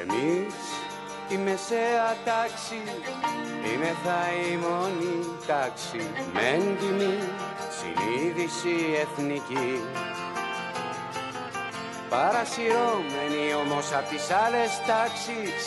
[0.00, 0.54] Εμείς
[1.28, 2.80] η μεσαία τάξη
[3.68, 4.20] είναι θα
[4.50, 5.14] η μόνη
[5.46, 6.02] τάξη.
[6.32, 7.18] Με έντιμη
[7.76, 9.80] συνείδηση εθνική.
[12.08, 15.62] Παρασυρώμενοι όμως απ' τις άλλες τάξεις.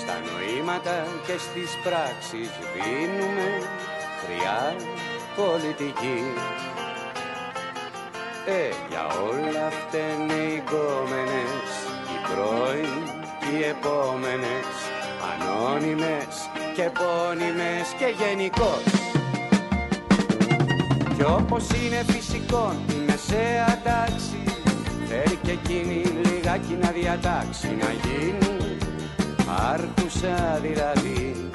[0.00, 3.50] Στα νοήματα και στις πράξεις δίνουμε
[4.20, 4.76] χρειά
[5.36, 6.20] πολιτική.
[8.46, 11.70] Ε, για όλα φταίνε οι κόμενες,
[12.10, 13.15] οι πρώην
[13.52, 14.68] οι επόμενες
[15.30, 16.34] Ανώνυμες
[16.74, 18.84] και επώνυμες και γενικώς.
[21.16, 24.40] Κι όπως είναι φυσικό η μεσαία τάξη
[25.08, 28.46] Θέλει και εκείνη λιγάκι να διατάξει να γίνει
[29.72, 31.50] άρχουσα δηλαδή.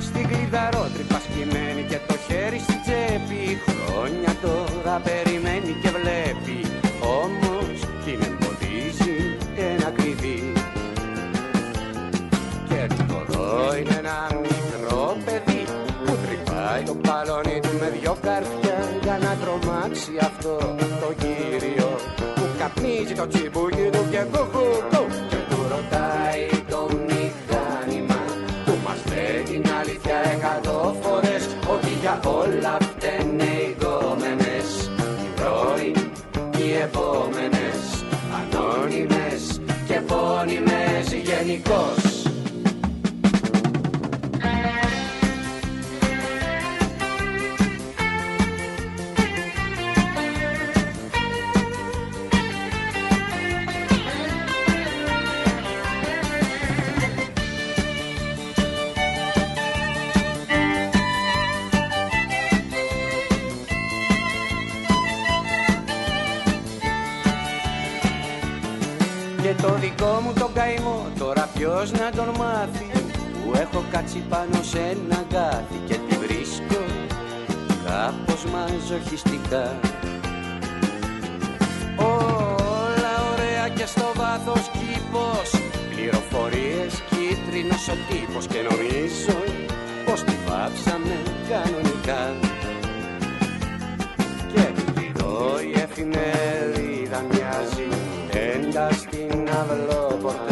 [0.00, 3.58] Στην κλειδαρότρυπα σκημένη και το χέρι στη τσέπη.
[3.66, 6.67] Χρόνια τώρα περιμένει και βλέπει
[13.78, 15.64] είναι ένα μικρό παιδί
[16.04, 20.76] Που τρυπάει το παλόνι του με δυο καρδιά Για να τρομάξει αυτό
[22.58, 28.20] καπνίζει το τσιμπούκι του και κουκουκού και του ρωτάει το μηχάνημα
[28.64, 34.90] που μας λέει την αλήθεια εκατό φορές ότι για όλα φταίνε οι γόμενες
[35.22, 35.96] οι πρώην
[36.58, 37.78] οι επόμενες
[38.38, 41.97] ανώνυμες και επώνυμες γενικώς
[71.58, 72.90] ποιος να τον μάθει
[73.32, 76.82] που έχω κάτσει πάνω σε ένα γκάθι και τη βρίσκω
[77.86, 79.66] κάπως μαζοχιστικά.
[81.96, 85.48] Όλα ωραία και στο βάθος κήπος
[85.90, 89.38] πληροφορίες κίτρινος ο τύπος και νομίζω
[90.06, 91.16] πως τη βάψαμε
[91.48, 92.22] κανονικά.
[94.52, 97.88] Και εδώ η εφημερίδα μοιάζει
[98.32, 100.47] έντας στην αυλόπορτα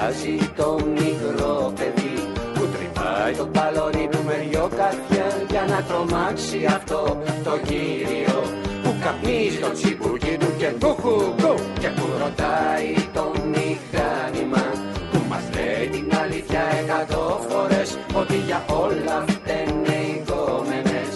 [0.00, 2.14] Κοιτάζει το μικρό παιδί
[2.54, 8.38] που τρυπάει το παλόνι του με δυο καρδιά για να τρομάξει αυτό το κύριο
[8.82, 14.64] που καπνίζει το τσιμπούκι του και κουκουκου και που ρωτάει το μηχάνημα
[15.12, 21.14] που μας λέει την αλήθεια εκατό φορές ότι για όλα φταίνε οι κόμενες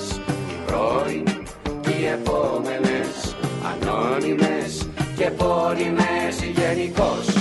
[0.50, 1.24] οι πρώην
[1.80, 3.36] και οι επόμενες
[3.70, 7.33] ανώνυμες και επώνυμες γενικώς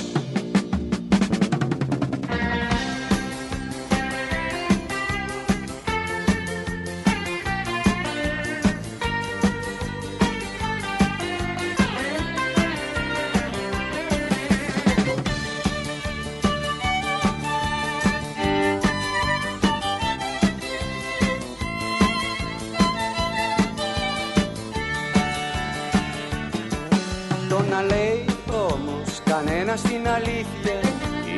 [29.77, 30.79] στην αλήθεια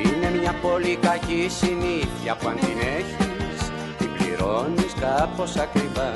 [0.03, 6.11] Είναι μια πολύ κακή συνήθεια που αν την έχεις Την πληρώνεις κάπως ακριβά.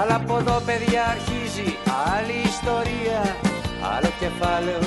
[0.00, 1.76] Αλλά από εδώ παιδιά αρχίζει
[2.14, 3.20] άλλη ιστορία.
[3.94, 4.80] Άλλο κεφάλαιο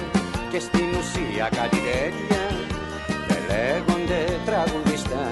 [0.51, 2.43] και στην ουσία κάτι τέτοια.
[3.27, 5.25] Δεν λέγονται τραγουδιστά.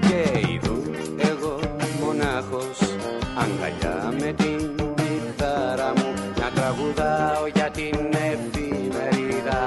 [0.00, 0.82] Και ειδού
[1.16, 1.58] εγώ
[2.00, 2.78] μονάχος
[3.42, 4.82] αγκαλιά με την
[5.42, 6.01] κιθάρα μου
[6.62, 7.98] τραγουδάω για την
[8.30, 9.60] εφημερίδα.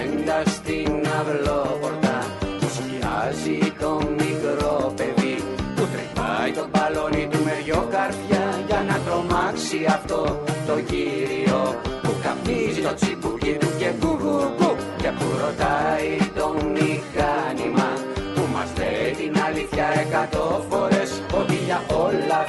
[0.00, 2.16] Έντα στην αυλόπορτα
[2.60, 5.36] που σκιάζει το μικρό παιδί.
[5.76, 10.20] Που τρυπάει το παλόνι του με δυο καρδιά Για να τρομάξει αυτό
[10.68, 11.60] το κύριο.
[12.02, 14.70] Που καπνίζει το τσιμπούκι του και κουκουκου
[15.02, 17.88] Και που ρωτάει το μηχάνημα.
[18.34, 21.10] Που μας λέει την αλήθεια εκατό φορές
[21.40, 22.40] Ότι για όλα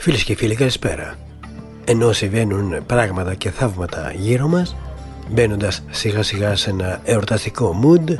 [0.00, 1.14] Φίλες και φίλοι καλησπέρα.
[1.84, 4.76] Ενώ συμβαίνουν πράγματα και θαύματα γύρω μας
[5.28, 8.14] Μπαίνοντας σιγά σιγά σε ένα εορταστικό mood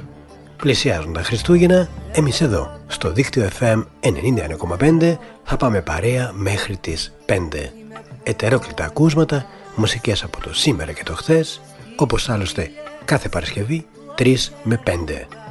[0.57, 3.85] Πλησιάζουν τα Χριστούγεννα Εμείς εδώ στο δίκτυο FM
[4.81, 7.33] 91,5 Θα πάμε παρέα μέχρι τις 5
[8.23, 9.47] Ετερόκλητα ακούσματα
[9.77, 11.61] Μουσικές από το σήμερα και το χθες
[11.97, 12.71] Όπως άλλωστε
[13.05, 13.87] κάθε Παρασκευή
[14.19, 14.91] 3 με 5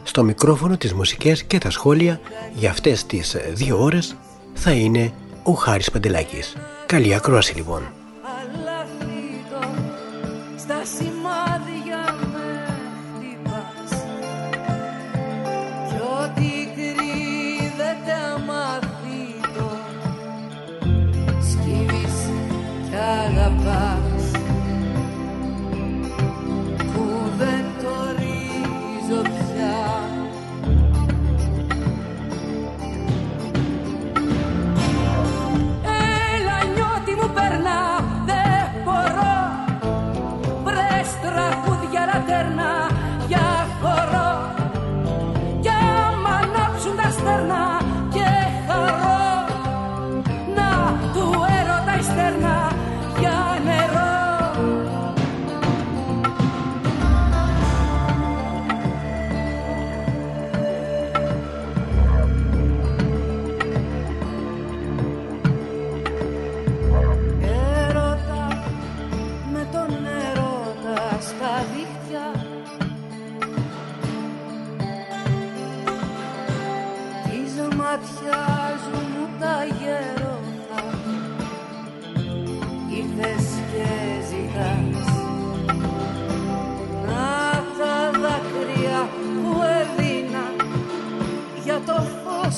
[0.03, 2.19] στο μικρόφωνο τις μουσικές και τα σχόλια
[2.53, 4.15] για αυτές τις δύο ώρες
[4.53, 5.13] θα είναι
[5.47, 6.55] ο Χάρης Παντελάκης.
[6.85, 7.96] Καλή ακρόαση λοιπόν.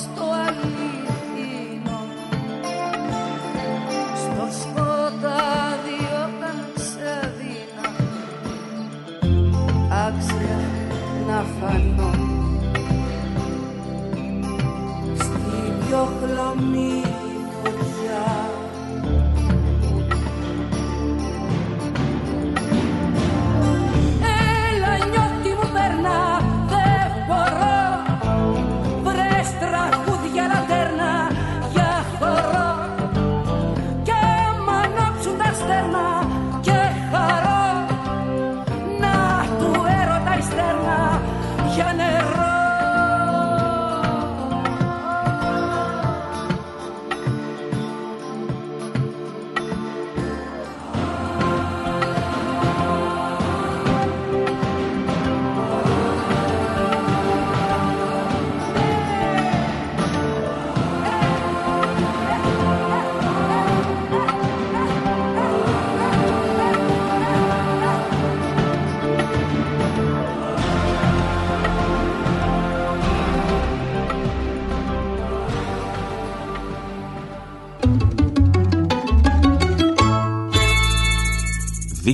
[0.00, 2.00] στο αληθινό.
[4.22, 7.10] Στο σκοτάδι όταν σε
[10.06, 10.60] άξια
[11.26, 12.10] να φανώ.
[15.16, 17.19] Στην πιο χλωμή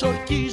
[0.00, 0.47] εξορκή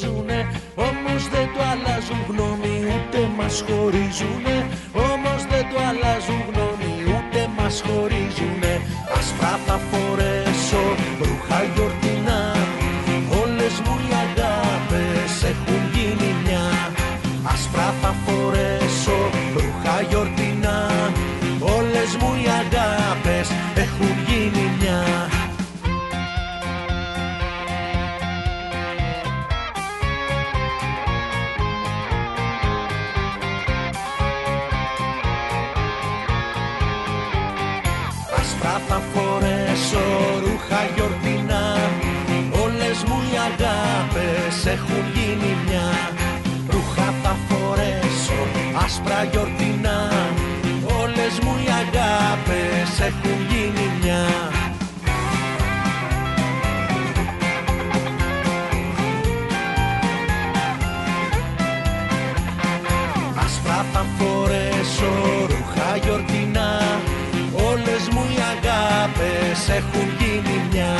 [69.75, 70.93] έχουν γίνει μια.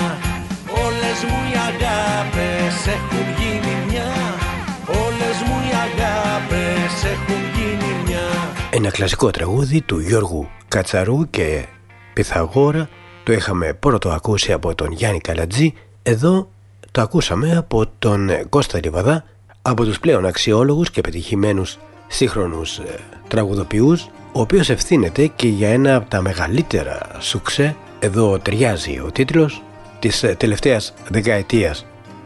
[0.85, 4.11] Όλες μου οι αγάπες έχουν γίνει μια.
[5.05, 8.25] Όλες μου οι αγάπες έχουν γίνει μια.
[8.69, 11.65] Ένα κλασικό τραγούδι του Γιώργου Κατσαρού και
[12.13, 12.89] Πιθαγόρα
[13.23, 15.73] το είχαμε πρώτο ακούσει από τον Γιάννη Καλατζή.
[16.03, 16.49] Εδώ
[16.91, 19.23] το ακούσαμε από τον Κώστα Λιβαδά
[19.61, 21.77] από τους πλέον αξιόλογους και πετυχημένους
[22.07, 27.75] σύγχρονους ε, τραγουδοποιούς ο οποίος ευθύνεται και για ένα από τα μεγαλύτερα σουξέ
[28.05, 29.61] εδώ ταιριάζει ο τίτλος
[29.99, 31.85] της ε, τελευταίας δεκαετίας.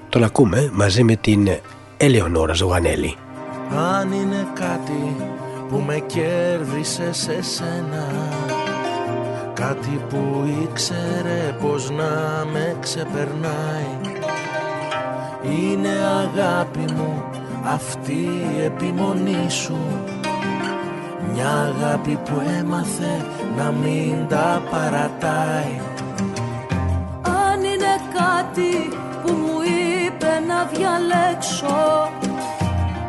[0.09, 1.49] Τον ακούμε μαζί με την
[1.97, 3.15] Ελεονόρα Ζωγανέλη
[3.75, 5.15] Αν είναι κάτι
[5.69, 8.07] που με κέρδισε σε σένα
[9.53, 13.97] Κάτι που ήξερε πως να με ξεπερνάει
[15.43, 17.23] Είναι αγάπη μου
[17.65, 19.77] αυτή η επιμονή σου
[21.33, 23.25] Μια αγάπη που έμαθε
[23.57, 25.79] να μην τα παρατάει.
[27.23, 29.59] Αν είναι κάτι που μου
[30.05, 32.09] είπε να διαλέξω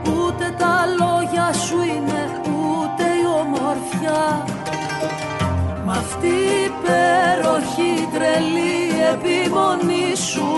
[0.07, 4.45] Ούτε τα λόγια σου είναι ούτε η ομορφιά.
[5.85, 8.81] Μ' αυτή η υπέροχη τρελή
[9.12, 10.50] επιμονή σου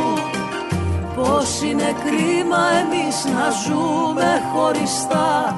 [1.16, 5.56] Πως είναι κρίμα εμείς να ζούμε χωριστά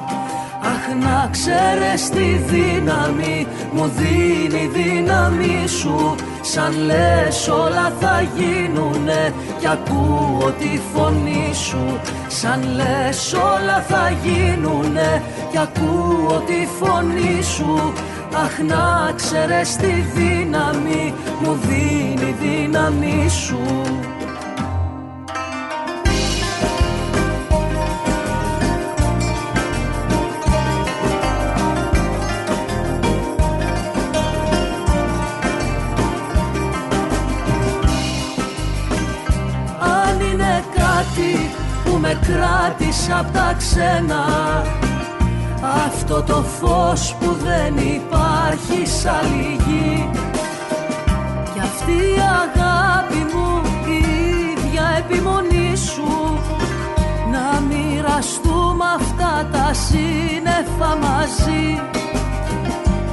[0.73, 6.15] Αχ να ξέρεις τη δύναμη μου δίνει δύναμη σου.
[6.41, 11.99] Σαν λες όλα θα γίνουνε κι ακούω τη φωνή σου.
[12.27, 17.93] Σαν λες όλα θα γίνουνε κι ακούω τη φωνή σου.
[18.43, 23.59] Αχ να ξέρεις τη δύναμη μου δίνει δύναμη σου
[42.25, 44.23] που με κράτησε απ' τα ξένα.
[45.85, 50.09] Αυτό το φως που δεν υπάρχει σ' άλλη γη
[51.53, 54.03] Κι αυτή η αγάπη μου η
[54.51, 56.39] ίδια επιμονή σου.
[57.31, 61.81] Να μοιραστούμε αυτά τα σύννεφα μαζί.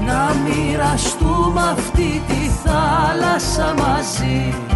[0.07, 4.72] Να μοιραστούμε αυτή τη θάλασσα μαζί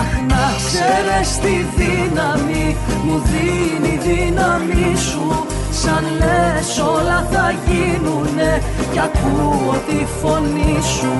[0.00, 5.46] Αχ να ξέρεις τη δύναμη μου δίνει δύναμη σου.
[5.70, 11.12] Σαν λες όλα θα γίνουνε κι ακούω τη φωνή σου.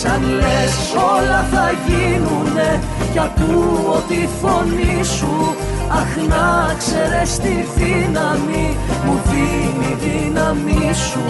[0.00, 0.76] Σαν λες
[1.14, 2.80] όλα θα γίνουνε
[3.12, 5.56] κι ακούω τη φωνή σου.
[5.88, 11.24] Αχ να ξέρεις τη δύναμη μου δίνει δύναμη σου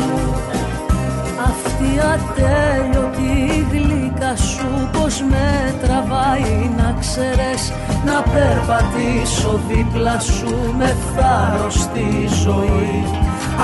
[1.54, 7.72] αυτή ατέλειωτη γλυκά σου πως με τραβάει να ξέρεις
[8.04, 13.04] Να περπατήσω δίπλα σου με θάρρος στη ζωή.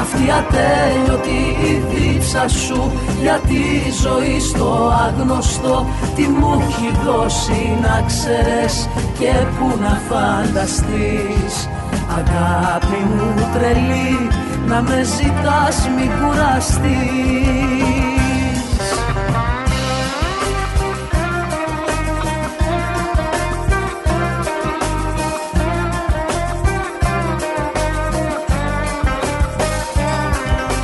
[0.01, 2.93] Αυτή ατέλειωτη η δίψα σου
[3.23, 11.69] για τη ζωή στο άγνωστο Τι μου έχει δώσει να ξέρεις και που να φανταστείς.
[12.19, 14.29] Αγάπη μου τρελή
[14.67, 16.91] να με ζητάς μη κουραστείς.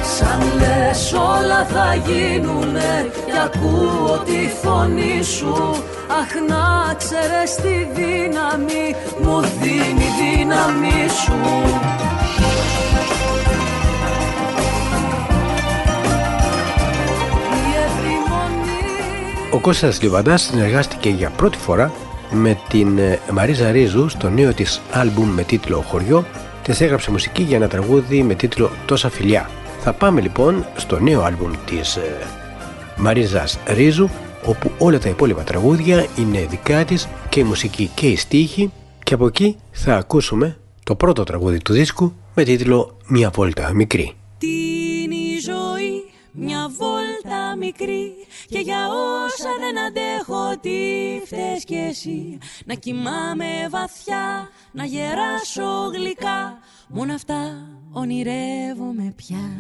[0.03, 5.75] Σαν λες όλα θα γίνουνε κι ακούω τη φωνή σου.
[6.21, 11.67] Αχ να ξέρεις τη δύναμη μου δίνει δύναμη σου
[19.57, 21.93] Ο Κώστας Λιβαντάς συνεργάστηκε για πρώτη φορά
[22.31, 26.27] με την ε, Μαρίζα Ρίζου στο νέο της άλμπουμ με τίτλο «Χωριό»
[26.63, 29.51] της έγραψε μουσική για ένα τραγούδι με τίτλο «Τόσα φιλιά».
[29.81, 32.17] Θα πάμε λοιπόν στο νέο άλμπουμ της ε,
[32.97, 34.09] Μαρίζας Ρίζου
[34.45, 38.73] όπου όλα τα υπόλοιπα τραγούδια είναι δικά της και η μουσική και η στίχη
[39.03, 44.13] και από εκεί θα ακούσουμε το πρώτο τραγούδι του δίσκου με τίτλο «Μια βόλτα μικρή».
[44.39, 44.47] Τι
[45.03, 45.76] είναι η ζωή,
[46.37, 48.15] μια βόλτα μικρή
[48.47, 50.81] Και για όσα δεν αντέχω τι
[51.25, 52.39] φταίς κι εσύ.
[52.65, 56.59] Να κοιμάμαι βαθιά, να γεράσω γλυκά.
[56.89, 59.51] Μόνο αυτά ονειρεύομαι πια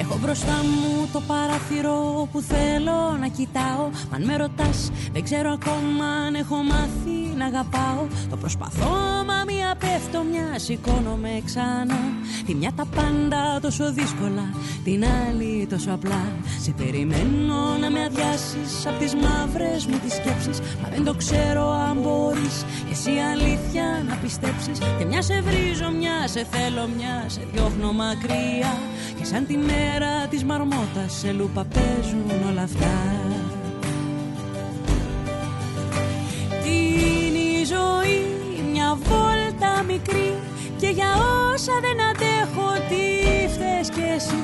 [0.00, 3.84] Έχω μπροστά μου το παράθυρο που θέλω να κοιτάω.
[4.10, 8.02] Μα αν με ρωτάς δεν ξέρω ακόμα αν έχω μάθει να αγαπάω.
[8.30, 8.94] Το προσπαθώ
[9.26, 12.00] μα μία πέφτω μια σηκώνομαι ξανά.
[12.46, 14.46] Τη μια τα πάντα τόσο δύσκολα
[14.84, 16.22] Την άλλη τόσο απλά.
[16.60, 20.58] Σε περιμένω να με αδειάσεις Απ' τις μαύρες μου τις σκέψεις.
[20.82, 22.56] Μα δεν το ξέρω αν μπορείς
[22.90, 24.78] Εσύ αλήθεια να πιστέψεις.
[24.98, 28.74] Και μια σε βρίζω, μια σε θέλω, μια σε διώχνω μακριά.
[29.18, 29.89] Και σαν τη μέρα
[30.30, 32.94] της μαρμότας Σε λούπα παίζουν όλα αυτά.
[36.62, 36.76] Τι
[37.26, 38.26] είναι η ζωή,
[38.72, 40.34] μια βόλτα μικρή
[40.76, 41.14] και για
[41.52, 43.04] όσα δεν αντέχω τι
[43.52, 44.42] φταίς κι εσύ;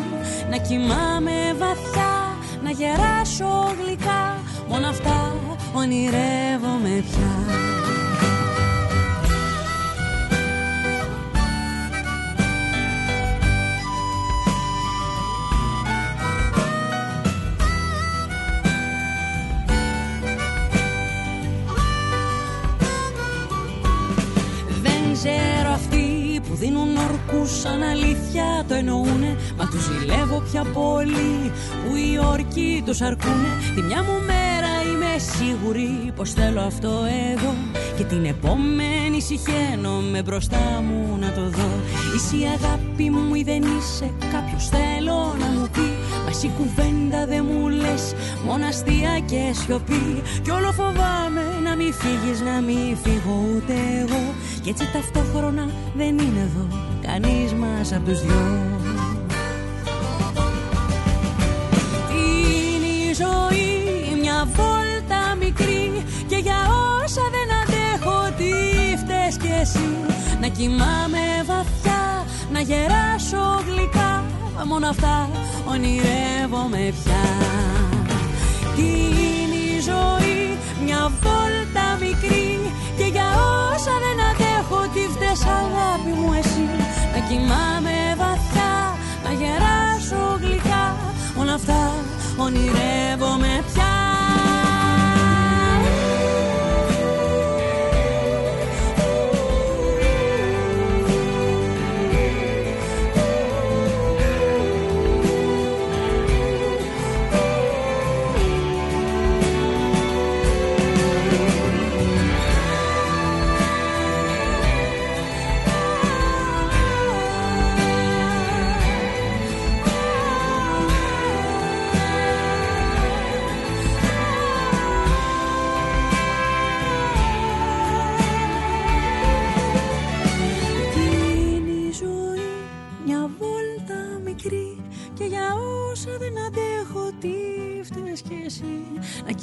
[0.51, 4.37] Να κοιμάμαι βαθιά, να γεράσω γλυκά
[4.69, 5.35] Μόνο αυτά
[5.75, 7.65] ονειρεύομαι πια
[26.57, 29.37] δίνουν ορκούς σαν αλήθεια το εννοούνε.
[29.57, 31.53] Μα τους ζηλεύω πια πολύ
[31.83, 33.51] που οι όρκοι τους αρκούνε.
[33.75, 34.73] Τη μια μου μέρα
[35.17, 36.89] είμαι σίγουρη πως θέλω αυτό
[37.35, 37.55] εγώ
[37.97, 41.71] Και την επόμενη συχαίνω με μπροστά μου να το δω.
[42.17, 45.89] Είσαι η αγάπη μου ή δεν είσαι κάποιος θέλω να μου πει.
[46.25, 48.15] Μα εσύ κουβέντα δεν μου λες
[48.47, 50.23] μόνο αστεία και σιωπή.
[50.43, 54.23] Κι όλο φοβάμαι να μη φύγεις να μη φύγω ούτε εγώ.
[54.63, 56.67] Κι έτσι ταυτόχρονα δεν είναι εδώ
[57.07, 58.45] κανείς μας απ' τους δυο.
[62.11, 63.46] Είναι η ζωή
[69.67, 74.25] φταίς κι εσύ Να κοιμάμαι βαθιά, να γεράσω γλυκά.
[74.67, 75.31] Μόνο αυτά
[75.71, 77.25] ονειρεύομαι πια.
[78.77, 82.73] Τι είναι η ζωή, μια βόλτα μικρή.
[82.97, 83.29] Και για
[83.73, 86.69] όσα δεν αντέχω τι φταίς αγάπη μου εσύ.
[87.13, 88.73] Να κοιμάμαι βαθιά,
[89.25, 90.97] να γεράσω γλυκά.
[91.41, 91.95] Όλα αυτά
[92.37, 94.06] ονειρεύομαι πια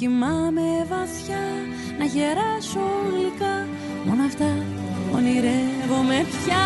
[0.04, 1.44] κοιμάμαι βαθιά
[1.98, 3.56] Να γεράσω γλυκά.
[4.06, 4.50] Μόνο αυτά
[5.14, 6.64] ονειρεύομαι πια.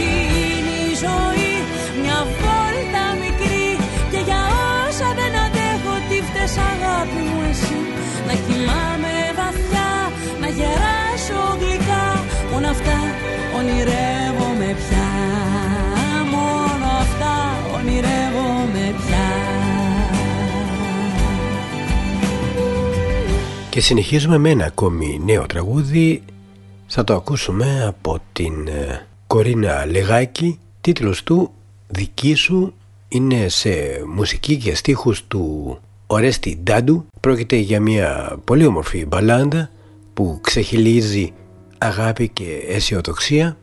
[0.00, 1.52] Είναι η ζωή
[2.02, 3.68] μια βόλτα μικρή
[4.12, 4.40] Και για
[4.84, 7.78] όσα δεν αντέχω τι φταίς αγάπη μου εσύ.
[8.28, 9.90] Να κοιμάμαι βαθιά
[10.42, 12.04] Να γεράσω γλυκά.
[12.52, 12.96] Μόνο αυτά
[13.56, 15.05] ονειρεύομαι πια
[23.76, 26.22] Και συνεχίζουμε με ένα ακόμη νέο τραγούδι.
[26.86, 30.58] Θα το ακούσουμε από την ε, Κορίνα Λεγάκη.
[30.80, 31.52] Τίτλος του
[31.88, 32.74] «Δική σου»
[33.08, 33.70] είναι σε
[34.14, 37.06] μουσική και στίχους του Ορέστη Ντάντου.
[37.20, 39.70] Πρόκειται για μια πολύ όμορφη μπαλάντα
[40.14, 41.32] που ξεχυλίζει
[41.78, 43.56] αγάπη και αισιοδοξία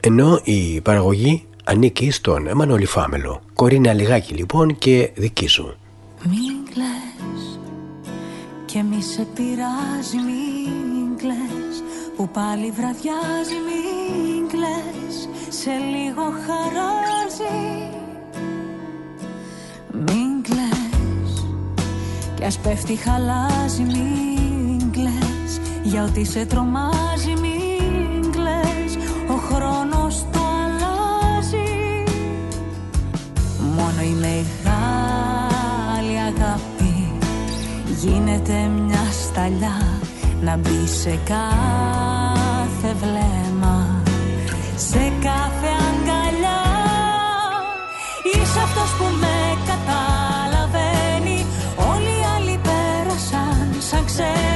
[0.00, 3.40] ενώ η παραγωγή ανήκει στον Εμμανόλη Φάμελο.
[3.54, 5.76] Κορίνα Λιγάκη λοιπόν και δική σου.
[8.72, 11.82] Και μη σε πειράζει μην κλαις
[12.16, 15.28] Που πάλι βραδιάζει μην κλαις.
[15.48, 17.90] Σε λίγο χαράζει.
[19.92, 21.44] Μην κλαις.
[22.34, 25.60] Κι ας πέφτει χαλάζει μην κλαις.
[25.82, 28.96] Για ότι σε τρομάζει μην κλαις.
[29.28, 32.04] Ο χρόνος το αλλάζει.
[33.76, 35.29] Μόνο η μεγάλη αγάπη
[38.02, 40.00] Γίνεται μια σταλιά
[40.40, 44.02] να μπει σε κάθε βλέμμα.
[44.76, 46.62] Σε κάθε αγκαλιά.
[48.34, 51.46] Είσαι αυτός που με καταλαβαίνει.
[51.92, 54.49] Όλοι οι άλλοι πέρασαν σαν ξένοι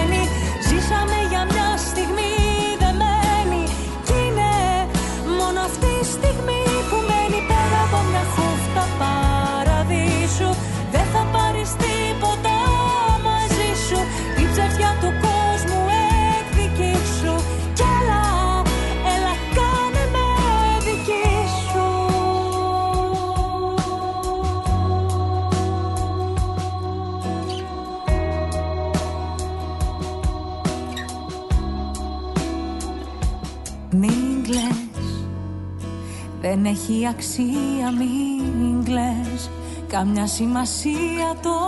[37.17, 39.51] αξία μην κλαις.
[39.87, 41.59] Καμιά σημασία το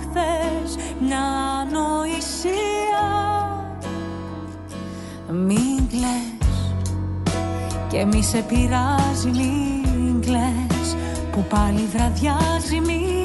[0.00, 1.24] χθες Μια
[1.60, 3.06] ανοησία.
[5.28, 6.74] Μην κλαις.
[7.88, 10.96] Και μη σε πειράζει μην κλαις.
[11.32, 13.19] Που πάλι βραδιάζει μην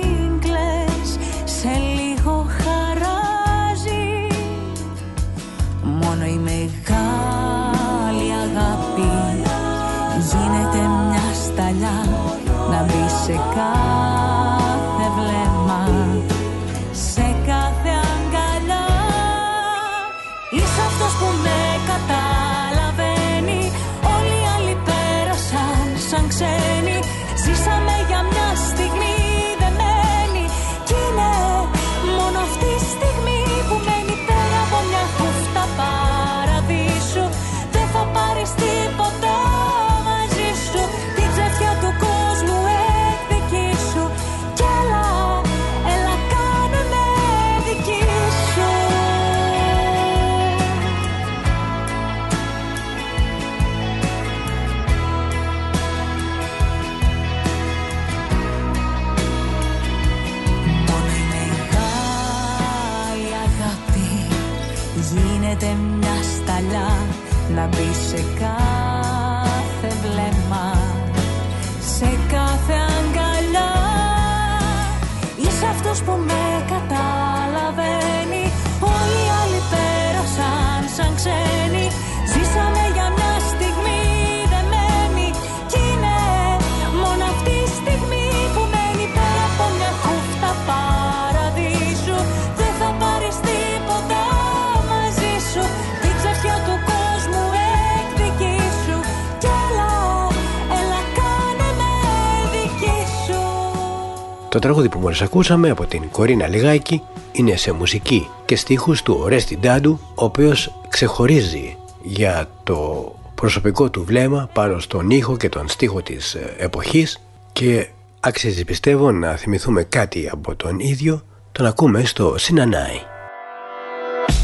[104.56, 109.18] Το τραγούδι που μόλις ακούσαμε από την Κορίνα Λιγάκη είναι σε μουσική και στίχους του
[109.22, 115.70] Ορέστη Ντάντου ο οποίος ξεχωρίζει για το προσωπικό του βλέμμα πάνω στον ήχο και τον
[115.70, 117.22] στίχο της ε, εποχής
[117.54, 117.88] και
[118.20, 123.02] αξίζει πιστεύω να θυμηθούμε κάτι από τον ίδιο τον ακούμε στο Συνανάι.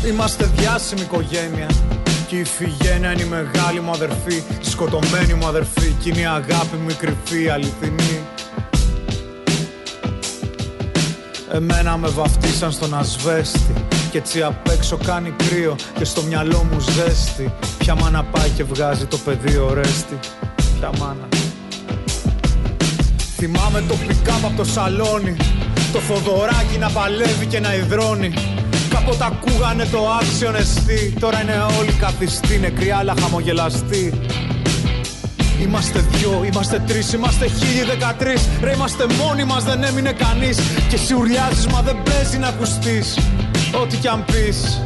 [0.07, 1.67] Είμαστε διάσημη οικογένεια
[2.27, 6.25] Και η Φιγένεια είναι η μεγάλη μου αδερφή Η σκοτωμένη μου αδερφή Κι είναι η
[6.25, 8.10] αγάπη μου η κρυφή αληθινή
[11.53, 13.73] Εμένα με βαφτίσαν στον ασβέστη
[14.11, 17.53] Κι έτσι απ' έξω κάνει κρύο Και στο μυαλό μου ζέστη.
[17.77, 20.19] Ποια μάνα πάει και βγάζει το παιδί ορέστη.
[20.79, 21.27] Ποια μάνα.
[23.35, 25.35] Θυμάμαι το πικάπ από το σαλόνι
[25.93, 28.33] Το Θοδωράκι να παλεύει και να υδρώνει.
[28.89, 34.13] Κάποτε ακούγανε το άξιον εστί Τώρα είναι όλοι καθιστοί νεκροί αλλά χαμογελαστοί
[35.61, 40.57] Είμαστε δυο, είμαστε τρεις, είμαστε χίλιοι δεκατρεις Ρε είμαστε μόνοι μας, δεν έμεινε κανείς.
[40.89, 43.17] Και εσύ ουρλιάζεις μα δεν παίζει να ακουστείς.
[43.81, 44.81] Ό,τι κι αν πεις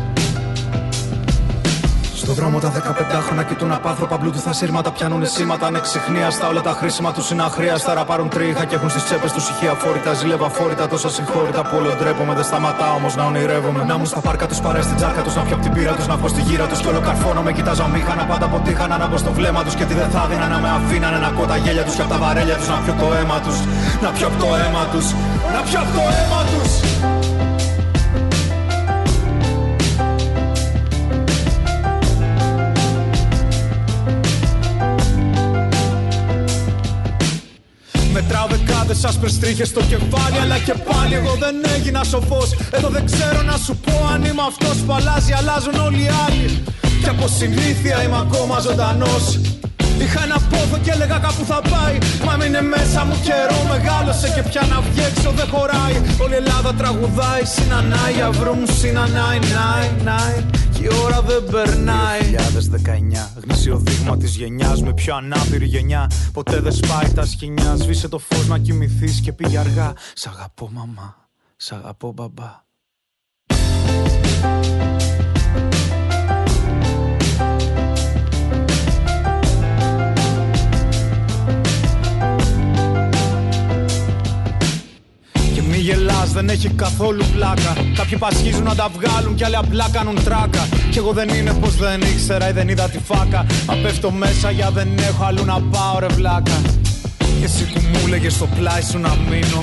[2.26, 2.78] στο δρόμο τα 15
[3.26, 4.92] χρόνια κοιτούν απάνθρωπα μπλούτουθα σύρματα.
[4.92, 6.48] Πιάνουν σήματα ανεξιχνίαστα.
[6.48, 7.94] Όλα τα χρήσιμα τους είναι αχρίαστα.
[7.94, 10.14] Ραπάρουν τρίχα και έχουν στις τσέπες τους ηχεία φόρητα.
[10.14, 12.34] Ζήλευα φόρητα τόσα συγχώρητα που όλο ντρέπομαι.
[12.34, 13.84] Δεν σταματάω όμως να ονειρεύομαι.
[13.84, 15.36] Να μου στα πάρκα τους παρέ στην τσάρκα τους.
[15.36, 16.08] Να πιω απ' την πύρα τους.
[16.08, 16.80] Να βγω στη γύρα τους.
[16.82, 18.24] Κι όλο καρφώνω με κοιτάζω αμήχανα.
[18.26, 19.76] Πάντα αποτύχανα να μπω στο βλέμμα τους.
[19.76, 21.96] Και τι δεν θα δίνα να με αφήνανε να κώ τα γέλια τους.
[21.96, 23.58] Και απ' τα βαρέλια τους να πιω το αίμα τους.
[24.04, 25.06] Να πιω απ' το αίμα τους.
[25.54, 27.15] Να πιω απ' το αίμα τους.
[38.18, 42.50] Μετράω δεκάδες άσπρες τρίχες στο κεφάλι Αλλά και πάλι εγώ δεν έγινα σοφός.
[42.72, 46.64] Εδώ δεν ξέρω να σου πω αν είμαι αυτός που αλλάζει Αλλάζουν όλοι οι άλλοι.
[47.02, 49.26] Και από συνήθεια είμαι ακόμα ζωντανός.
[50.04, 51.98] Είχα ένα πόθο και έλεγα κάπου θα πάει.
[52.26, 55.96] Μα μείνε μέσα μου καιρό μεγάλωσε Και πια να βγει έξω δεν χωράει.
[56.24, 60.36] Όλη η Ελλάδα τραγουδάει Συνανάει αυρού μου συνανάει Νάι, νάι
[60.76, 62.20] Και η ώρα δεν περνάει.
[62.22, 66.12] 2019 Γνήσιο δείγμα της γενιάς Με πιο ανάπηρη γενιά.
[66.34, 69.94] Ποτέ δεν σπάει τα σκηνιά Σβήσε το φως να κοιμηθείς και πήγε αργά.
[70.14, 71.30] Σ' αγαπώ μαμά.
[71.56, 72.64] Σ' αγαπώ μπαμπά
[85.86, 87.74] Και μη γελάς δεν έχει καθόλου πλάκα.
[87.96, 90.68] Κάποιοι πασχίζουν να τα βγάλουν κι άλλοι απλά κάνουν τράκα.
[90.92, 93.46] Κι εγώ δεν είναι πως δεν ήξερα ή δεν είδα τη φάκα.
[93.68, 96.62] Μα πέφτω μέσα για δεν έχω αλλού να πάω ρε βλάκα.
[97.18, 99.62] Και εσύ που μου έλεγες στο πλάι σου να μείνω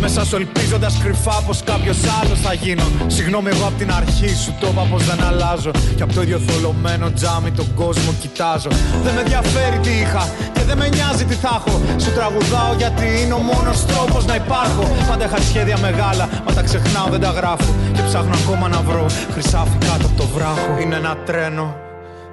[0.00, 2.82] Μέσα σου ελπίζοντας κρυφά πως κάποιος άλλος θα γίνω.
[3.06, 5.70] Συγγνώμη, εγώ από την αρχή σου το είπα πως δεν αλλάζω.
[5.96, 8.68] Και από το ίδιο θολωμένο τζάμι τον κόσμο κοιτάζω.
[9.04, 11.80] Δεν με ενδιαφέρει τι είχα και δεν με νοιάζει τι θα έχω.
[12.02, 14.82] Σου τραγουδάω γιατί είναι ο μόνος τρόπος να υπάρχω.
[15.08, 17.74] Πάντα είχα σχέδια μεγάλα, μα τα ξεχνάω, δεν τα γράφω.
[17.94, 20.70] Και ψάχνω ακόμα να βρω χρυσάφι κάτω από το βράχο.
[20.82, 21.76] Είναι ένα τρένο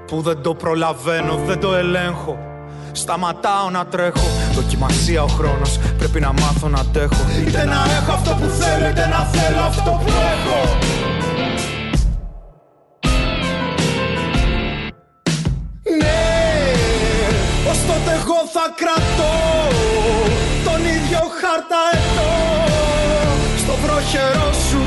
[0.07, 2.37] που δεν το προλαβαίνω, δεν το ελέγχω.
[2.97, 4.27] Σταματάω να τρέχω.
[4.53, 5.79] Δοκιμασία ο χρόνος.
[5.97, 7.25] Πρέπει να μάθω να αντέχω.
[7.47, 10.77] Είτε να έχω αυτό που θέλω Είτε να θέλω αυτό που έχω.
[16.01, 16.21] Ναι
[17.69, 19.33] Ως τότε εγώ θα κρατώ
[20.63, 22.31] Τον ίδιο χαρταετό
[23.57, 24.86] Στο βροχερό σου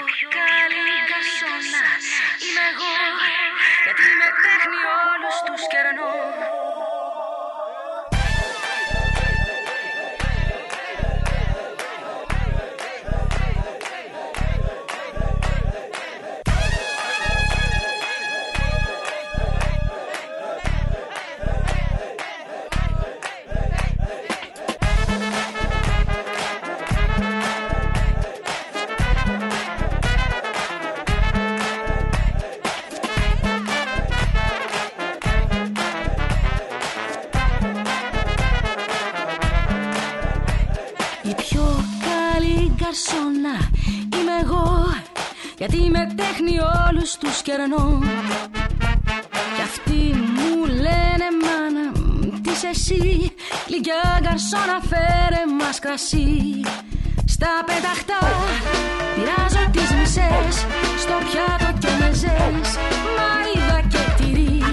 [46.41, 47.99] με τέχνη όλους τους κερνώ
[49.55, 50.01] Κι αυτοί
[50.35, 53.35] μου λένε μάνα μ, τι είσαι εσύ
[53.67, 56.61] Λιγιά γκαρσόνα φέρε μας κρασί
[57.25, 58.21] Στα πεταχτά
[59.15, 60.55] πειράζω τις μισές
[61.03, 62.67] Στο πιάτο και μεζές
[63.17, 64.63] Μαρίδα και τυρί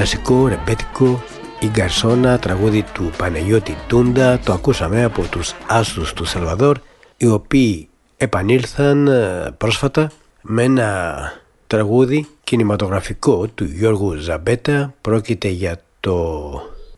[0.00, 1.22] κλασικό ρεμπέτικο
[1.60, 6.78] η Γκαρσόνα τραγούδι του Παναγιώτη Τούντα το ακούσαμε από τους άστους του Σαλβαδόρ
[7.16, 10.10] οι οποίοι επανήλθαν ε, πρόσφατα
[10.42, 11.32] με ένα
[11.66, 14.94] τραγούδι κινηματογραφικό του Γιώργου Ζαμπέτα.
[15.00, 16.50] Πρόκειται για το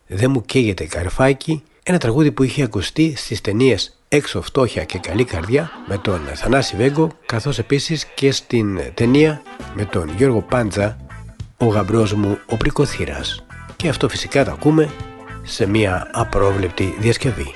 [0.07, 5.25] «Δεν μου καίγεται καρφάκι» ένα τραγούδι που είχε ακουστεί στις ταινίες «Έξω φτώχεια και καλή
[5.25, 9.43] καρδιά» με τον Θανάση Βέγκο καθώς επίσης και στην ταινία
[9.75, 10.97] με τον Γιώργο Πάντζα
[11.63, 13.45] «Ο γαμπρός μου ο πρικοθύρας»
[13.77, 14.91] και αυτό φυσικά το ακούμε
[15.43, 17.55] σε μια απρόβλεπτη διασκευή.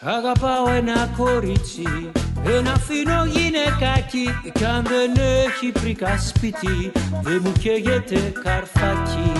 [0.00, 2.10] Αγαπάω ένα κορίτσι
[2.44, 5.12] ένα φίνο γυναικάκι Κι αν δεν
[5.46, 9.32] έχει πρίκα σπίτι Δεν μου καίγεται καρφάκι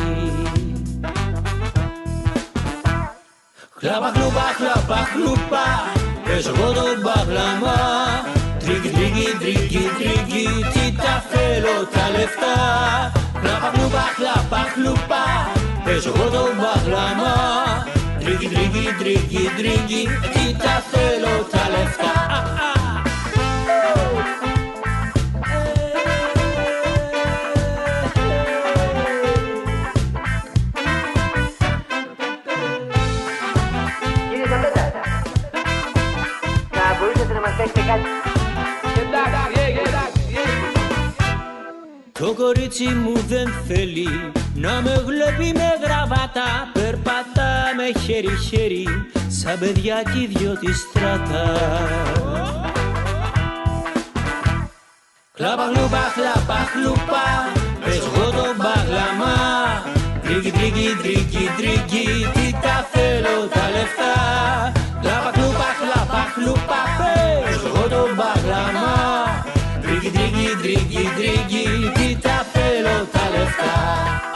[3.81, 5.65] Χλάπα χλούπα χλάπα χλούπα
[6.25, 7.79] Παίζω εγώ το μπαγλαμά
[8.59, 12.57] Τρίγκι τρίγκι τρίγκι τρίγκι Τι τα θέλω τα λεφτά.
[13.41, 15.23] Χλάπα χλούπα χλάπα χλούπα
[15.85, 17.35] Παίζω εγώ το μπαγλαμά
[18.19, 20.09] Τρίγκι τρίγκι τρίγκι
[37.43, 38.03] τρίγκι
[38.95, 40.89] Τι τα θέλω τα λεφτά
[42.13, 44.09] Το κορίτσι μου δεν θέλει
[44.55, 46.71] να με βλέπει με γραβάτα.
[46.73, 48.87] Περπατά με χέρι-χέρι
[49.29, 51.45] σαν παιδιά κι οι δυο στη στράτα.
[55.33, 57.25] Χλάπα χλούπα, χλάπα χλούπα,
[57.85, 59.37] παίζω εγώ το μπαγλαμά.
[60.23, 64.13] Τρίκι, τρίκι, τρίκι, τρίκι, τι τα θέλω τα λεφτά.
[64.65, 64.78] Χλάπα
[65.89, 68.97] χλούπα, χλάπα χλούπα, παίζω εγώ το μπαγλαμά.
[69.83, 74.28] Τρίκι, τρίκι, τρίκι, τρίκι, τι τα θέλω τα λεφτά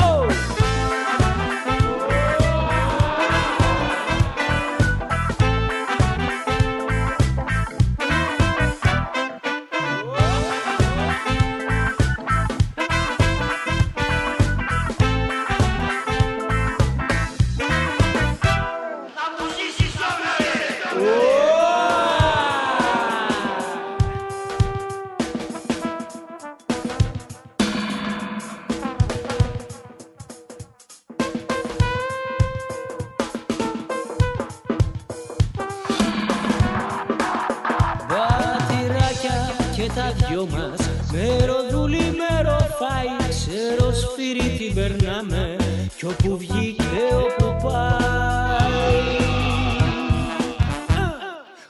[39.95, 40.81] τα δυο μας.
[41.13, 45.57] Μεροδούλι μεροφάι ξεροσφύρι την περνάμε.
[45.97, 49.01] Κι όπου βγει και όπου πάει.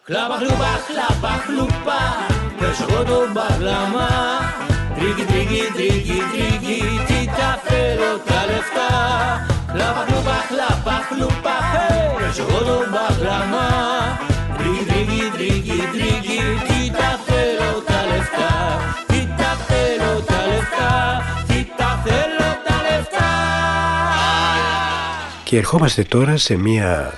[0.06, 2.00] Χλάπα χλούπα χλάπα χλούπα.
[2.58, 4.10] Παίζω εγώ το μπαγλαμά
[4.96, 6.78] Τρίκι τρίκι τρίκι τρίκι.
[7.06, 8.90] Τι τα θέλω τα λεφτά.
[9.72, 11.56] Χλάπα χλούπα χλάπα χλούπα.
[12.18, 13.68] Παίζω εγώ το μπαγλαμά
[14.62, 21.66] Τρίκι τρίκι τρίκι τρίκι Τι τα θέλω τα λεφτά Τι τα θέλω τα λεφτά Τι
[21.76, 23.28] τα θέλω τα λεφτά
[25.44, 27.12] Και ερχόμαστε τώρα σε μια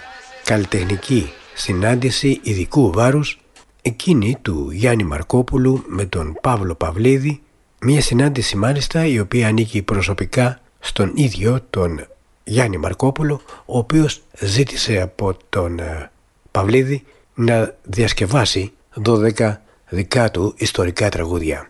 [0.45, 3.39] καλλιτεχνική συνάντηση ειδικού βάρους
[3.83, 7.43] εκείνη του Γιάννη Μαρκόπουλου με τον Παύλο Παυλίδη.
[7.81, 12.07] Μια συνάντηση μάλιστα η οποία ανήκει προσωπικά στον ίδιο τον
[12.45, 16.11] Γιάννη Μαρκόπουλο ο οποίος ζήτησε από τον ε,
[16.51, 17.05] Παυλίδη
[17.35, 18.73] να διασκευάσει
[19.05, 19.57] 12
[19.89, 21.67] δικά του ιστορικά τραγούδια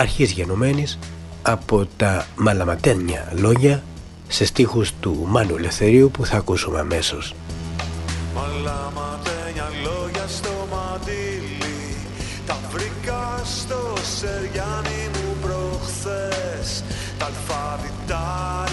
[0.00, 0.98] αρχής γενομένης
[1.42, 3.82] από τα μαλαματένια λόγια
[4.28, 7.34] σε στίχους του Μάνου Ελευθερίου που θα ακούσουμε αμέσως.
[8.34, 11.94] Μαλαματένια λόγια στο μαντίλι
[12.46, 16.84] Τα βρήκα στο σεριάνι μου προχθές
[17.18, 18.69] Τα αλφαβητάρι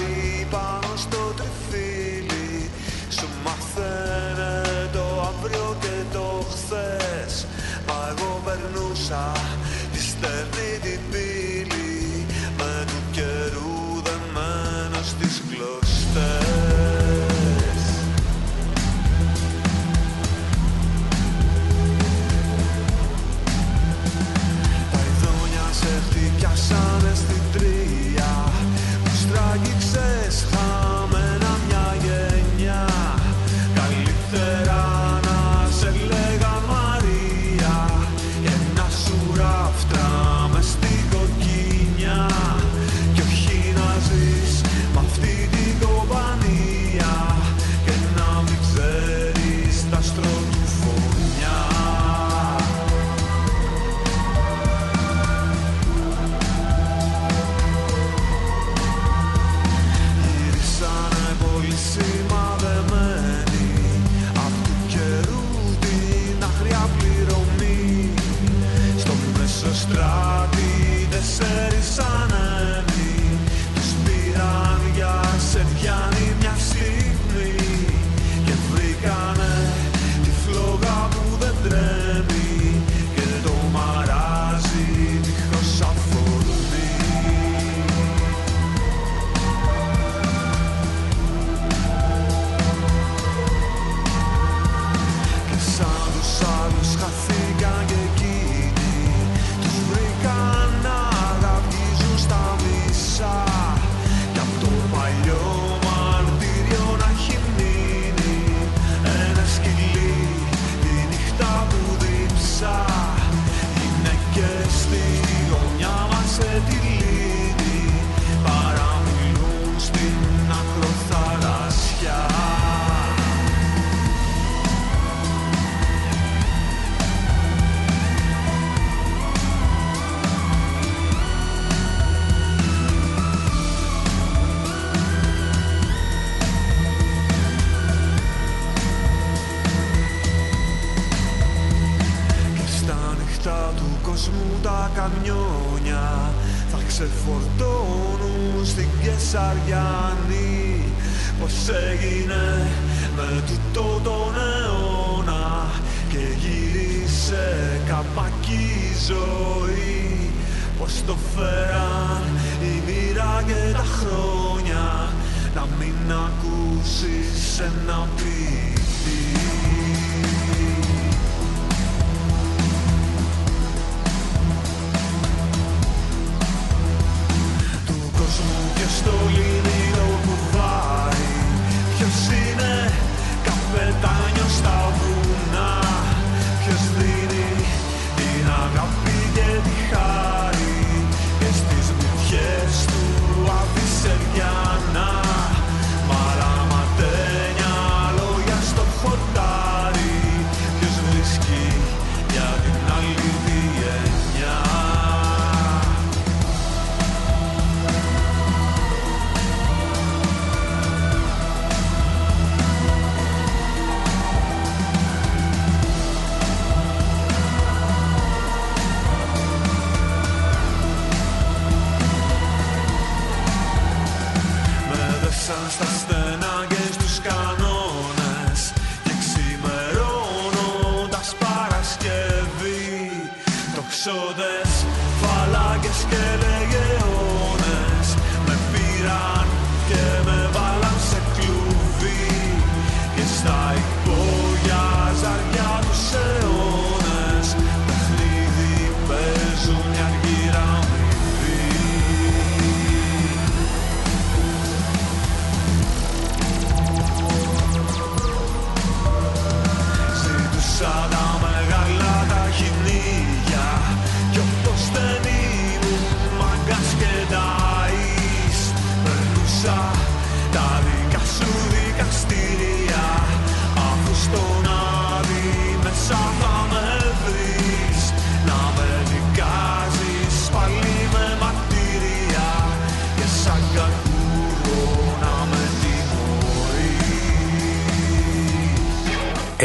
[8.97, 9.31] περνούσα
[9.91, 9.99] τη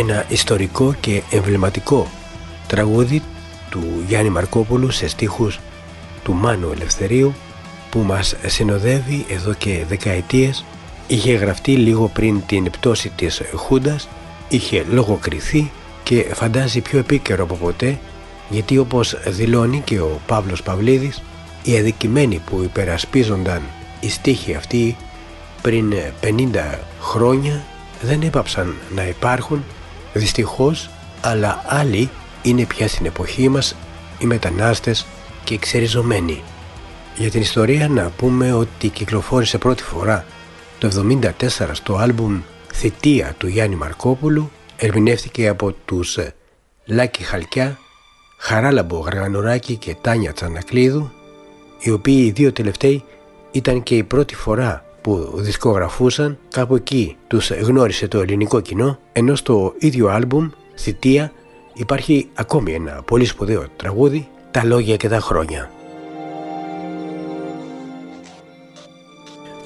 [0.03, 2.07] Ένα ιστορικό και εμβληματικό
[2.67, 3.23] τραγούδι
[3.71, 5.61] του Γιάννη Μαρκόπουλου σε στίχους
[6.25, 7.35] του Μάνου Ελευθερίου
[7.91, 10.65] που μας συνοδεύει εδώ και δεκαετίες.
[11.07, 14.09] Είχε γραφτεί λίγο πριν την πτώση της Χούντας
[14.49, 15.71] είχε λογοκριθεί
[16.03, 17.99] και φαντάζει πιο επίκαιρο από ποτέ
[18.49, 21.23] γιατί όπως δηλώνει και ο Παύλος Παυλίδης
[21.63, 23.63] οι αδικημένοι που υπερασπίζονταν
[24.01, 24.97] οι στίχοι αυτοί
[25.63, 25.93] πριν
[26.23, 27.65] 50 χρόνια
[28.03, 29.65] δεν έπαψαν να υπάρχουν
[30.13, 30.91] δυστυχώς
[31.21, 32.11] αλλά άλλοι
[32.43, 33.77] είναι πια στην εποχή μας
[34.19, 35.07] οι μετανάστες
[35.45, 36.43] και οι ξεριζωμένοι.
[37.17, 40.25] Για την ιστορία να πούμε ότι κυκλοφόρησε πρώτη φορά
[40.79, 42.41] το 1974 στο άλμπουμ
[42.73, 46.35] «Θητεία» του Γιάννη Μαρκόπουλου ερμηνεύτηκε από τους ε,
[46.85, 47.79] Λάκη Χαλκιά,
[48.39, 51.11] Χαράλαμπο Γαργανουράκη και Τάνια Τσανακλείδου
[51.79, 53.05] οι οποίοι οι δύο τελευταίοι
[53.51, 59.35] ήταν και η πρώτη φορά που δισκογραφούσαν κάπου εκεί τους γνώρισε το ελληνικό κοινό ενώ
[59.35, 61.33] στο ίδιο άλμπουμ «Θητεία»
[61.75, 65.71] υπάρχει ακόμη ένα πολύ σπουδαίο τραγούδι «Τα λόγια και τα χρόνια».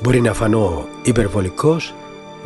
[0.03, 1.95] Μπορεί να φανώ υπερβολικός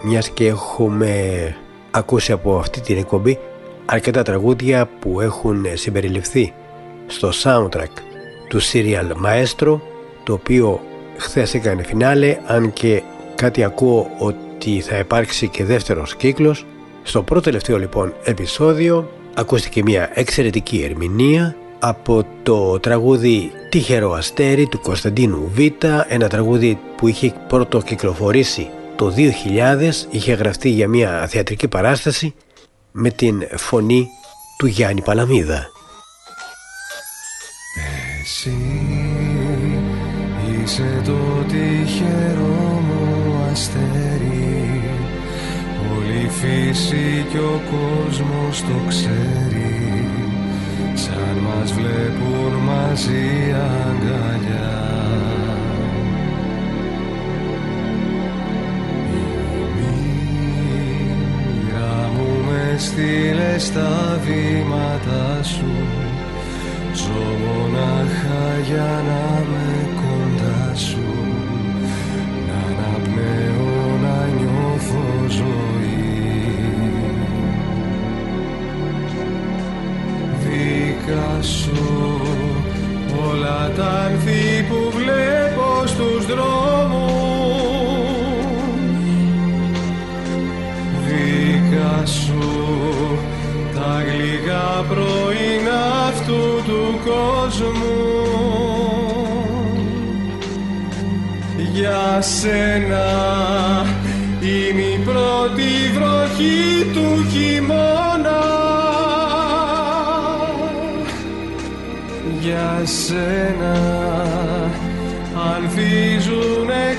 [0.02, 1.56] μιας και έχουμε
[1.90, 3.38] ακούσει από αυτή την εκπομπή
[3.86, 6.52] αρκετά τραγούδια που έχουν συμπεριληφθεί
[7.06, 7.92] στο soundtrack
[8.48, 9.80] του serial Maestro
[10.24, 10.80] το οποίο
[11.20, 13.02] χθες έκανε φινάλε αν και
[13.34, 16.66] κάτι ακούω ότι θα υπάρξει και δεύτερος κύκλος
[17.02, 24.80] στο πρώτο τελευταίο λοιπόν επεισόδιο ακούστηκε μια εξαιρετική ερμηνεία από το τραγούδι «Τυχερό αστέρι» του
[24.80, 25.58] Κωνσταντίνου Β,
[26.08, 32.34] ένα τραγούδι που είχε πρώτο κυκλοφορήσει το 2000, είχε γραφτεί για μια θεατρική παράσταση
[32.92, 34.08] με την φωνή
[34.58, 35.66] του Γιάννη Παλαμίδα.
[38.22, 38.99] Εσύ
[40.70, 43.02] είσαι το τυχερό μου
[43.50, 44.82] αστέρι.
[45.96, 50.06] Όλη η φύση και ο κόσμος το ξέρει.
[50.94, 54.88] Σαν μας βλέπουν μαζί αγκαλιά.
[61.66, 65.74] Μοίρα μου με στείλε στα βήματα σου.
[66.94, 69.89] Ζω μονάχα για να με κοντά
[70.74, 71.06] σου.
[72.46, 75.50] Να αναπνέω να νιώθω ζωή.
[80.42, 82.20] Δίκα σου.
[83.28, 87.20] Όλα τα ανθή που βλέπω στους δρόμους.
[91.06, 92.38] Δίκα σου.
[93.74, 95.39] Τα γλυκά πρωινά
[101.90, 103.06] Για σένα.
[104.40, 108.42] Είναι η πρώτη βροχή του χειμώνα.
[112.40, 113.74] Για σένα.
[115.54, 116.98] Ανθίζουνε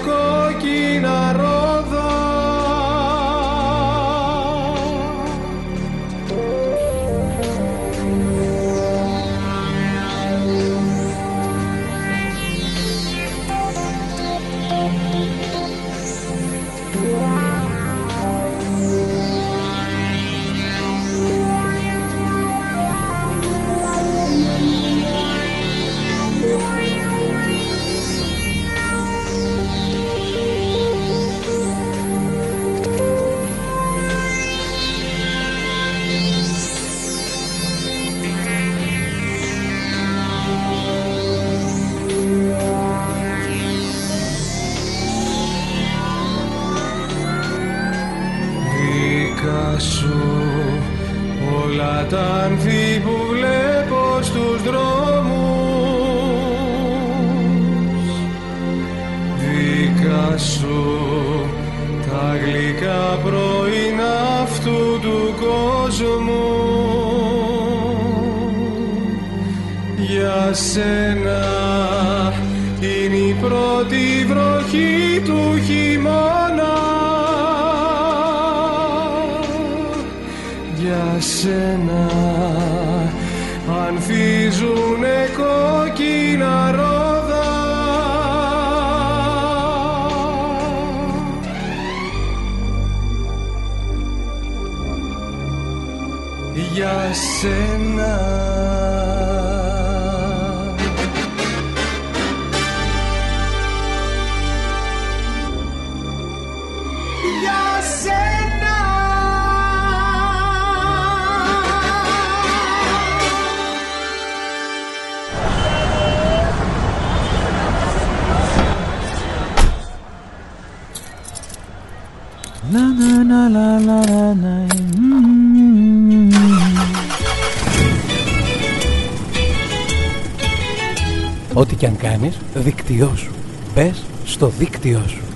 [132.61, 133.31] δίκτυό σου.
[133.75, 135.30] Μπες στο δίκτυό σου.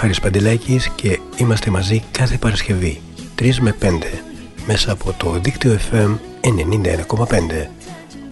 [0.00, 3.00] Χάρης Παντελάκης και είμαστε μαζί κάθε Παρασκευή
[3.38, 3.86] 3 με 5
[4.66, 7.66] μέσα από το δίκτυο FM 91,5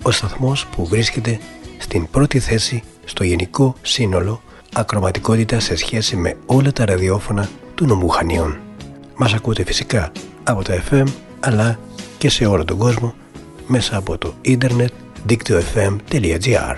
[0.03, 1.39] ο σταθμός που βρίσκεται
[1.79, 4.43] στην πρώτη θέση στο γενικό σύνολο
[4.73, 8.59] ακροματικότητας σε σχέση με όλα τα ραδιόφωνα του νομού Χανίων.
[9.17, 10.13] Μας ακούτε φυσικά
[10.45, 11.07] από τα FM
[11.41, 11.79] αλλά
[12.19, 13.15] και σε όλο τον κόσμο
[13.67, 14.93] μέσα από το ίντερνετ
[15.27, 16.77] δίκτυο fm.gr.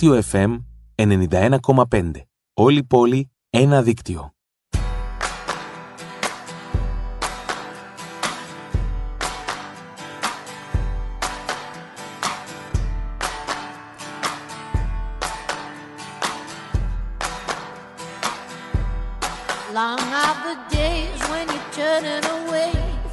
[0.00, 0.58] Δίκτυο FM
[0.94, 2.10] 91,5.
[2.54, 4.32] Όλη πόλη, ένα δίκτυο.
[19.74, 22.72] Long are the days when you're turning away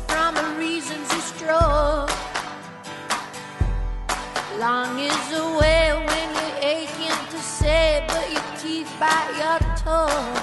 [0.10, 2.10] from the reasons you strove.
[4.64, 6.15] Long is the way when you're
[6.66, 10.36] aching to say, but your teeth bite your tongue.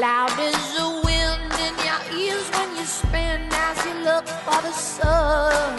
[0.00, 4.72] Loud is the wind in your ears when you spin as you look for the
[4.72, 5.76] sun.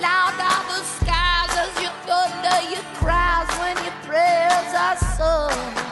[0.00, 5.85] Loud are the skies as you thunder your cries when your prayers are sung.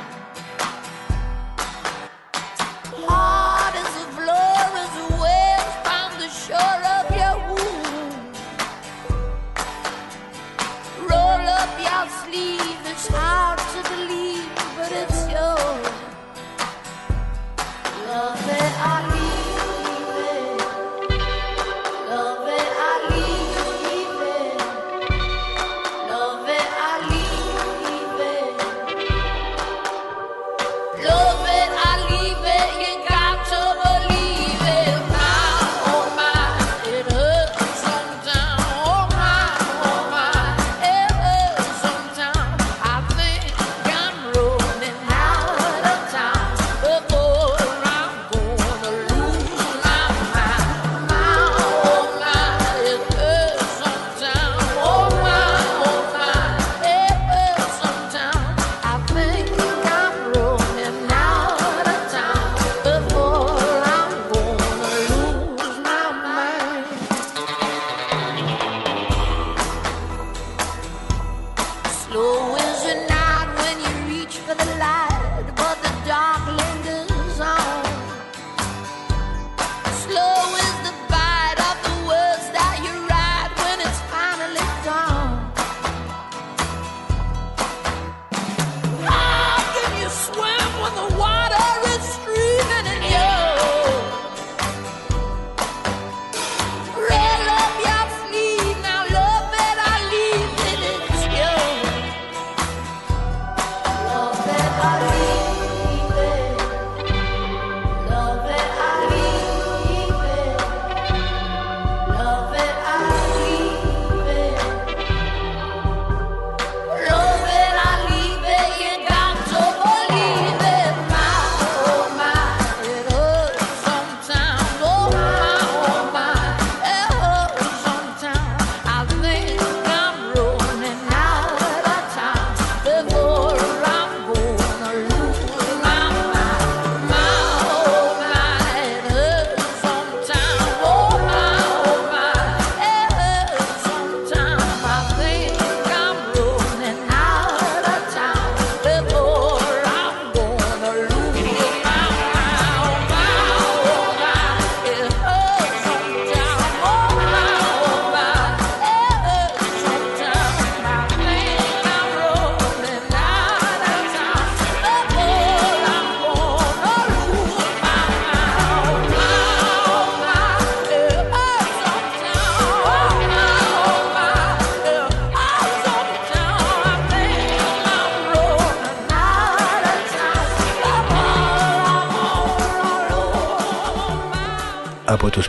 [13.08, 13.53] How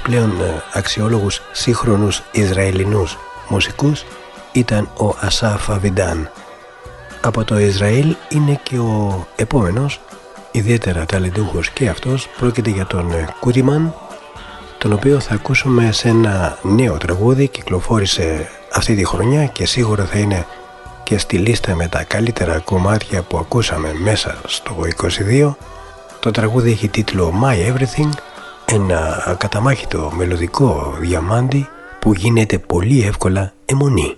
[0.02, 4.06] πλέον ε, αξιόλογους σύγχρονους Ισραηλινούς μουσικούς
[4.52, 6.30] ήταν ο Ασάφ Αβιντάν.
[7.22, 10.00] Από το Ισραήλ είναι και ο επόμενος,
[10.52, 13.94] ιδιαίτερα ταλεντούχος και αυτός, πρόκειται για τον ε, Κούτιμαν,
[14.78, 20.18] τον οποίο θα ακούσουμε σε ένα νέο τραγούδι, κυκλοφόρησε αυτή τη χρονιά και σίγουρα θα
[20.18, 20.46] είναι
[21.04, 24.76] και στη λίστα με τα καλύτερα κομμάτια που ακούσαμε μέσα στο
[25.30, 25.54] 22.
[26.20, 28.10] Το τραγούδι έχει τίτλο My Everything
[28.66, 31.68] ένα ακαταμάχητο μελωδικό διαμάντι
[32.00, 34.18] που γίνεται πολύ εύκολα αιμονή.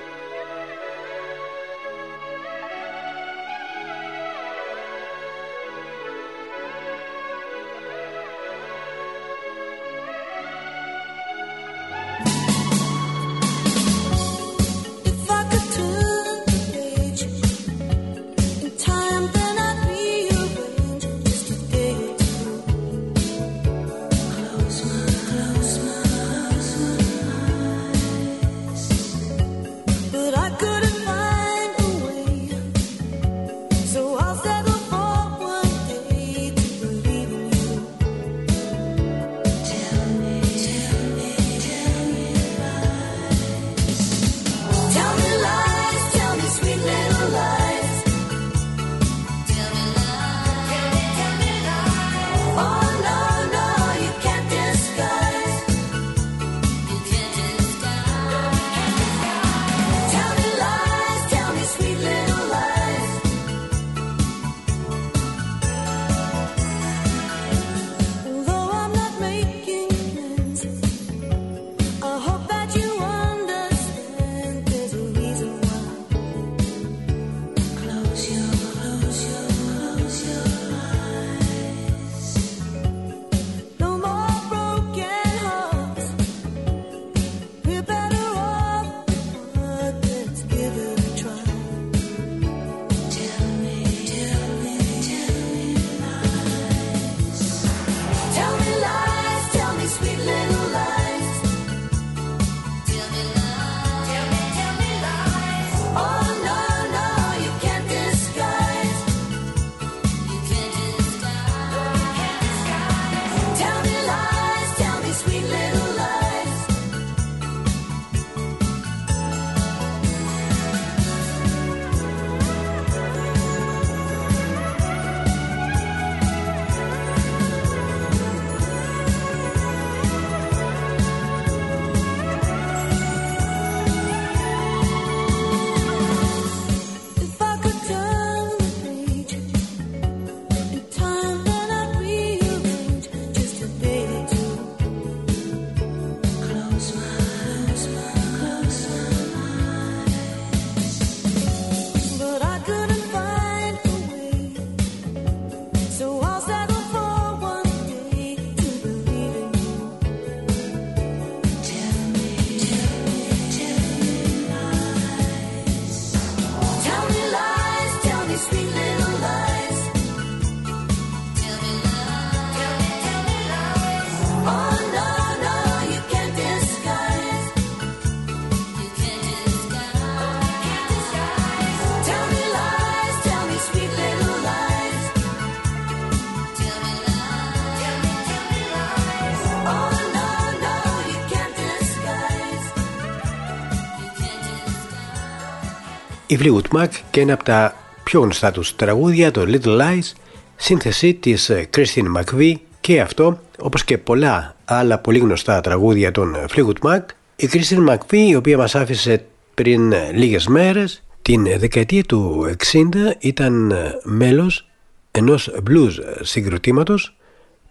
[196.41, 200.11] Η Fleetwood Mac και ένα από τα πιο γνωστά τους τραγούδια, το Little Lies,
[200.55, 206.79] σύνθεση της Christine McVie και αυτό, όπως και πολλά άλλα πολύ γνωστά τραγούδια των Fleetwood
[206.81, 206.99] Mac,
[207.35, 213.73] η Christine McVie, η οποία μας άφησε πριν λίγες μέρες, την δεκαετία του 60 ήταν
[214.03, 214.67] μέλος
[215.11, 217.15] ενός blues συγκροτήματος,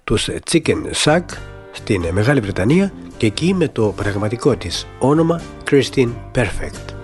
[0.05, 1.25] τους Chicken Shack,
[1.73, 5.41] στην Μεγάλη Βρετανία και εκεί με το πραγματικό της όνομα
[5.71, 7.00] Christine Perfect.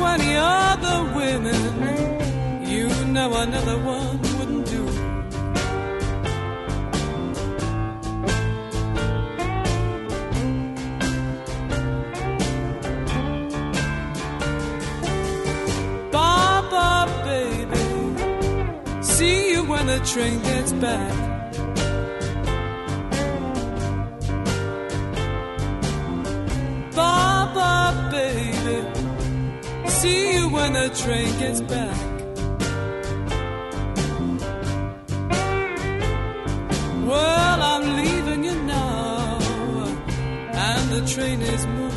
[0.00, 4.82] twenty other women, you know another one wouldn't do.
[16.10, 17.84] Baba, baby,
[19.02, 21.14] see you when the train gets back.
[26.96, 28.99] Baba, baby
[30.00, 31.98] see you when the train gets back.
[37.06, 39.38] Well, I'm leaving you now,
[40.68, 41.89] and the train is moving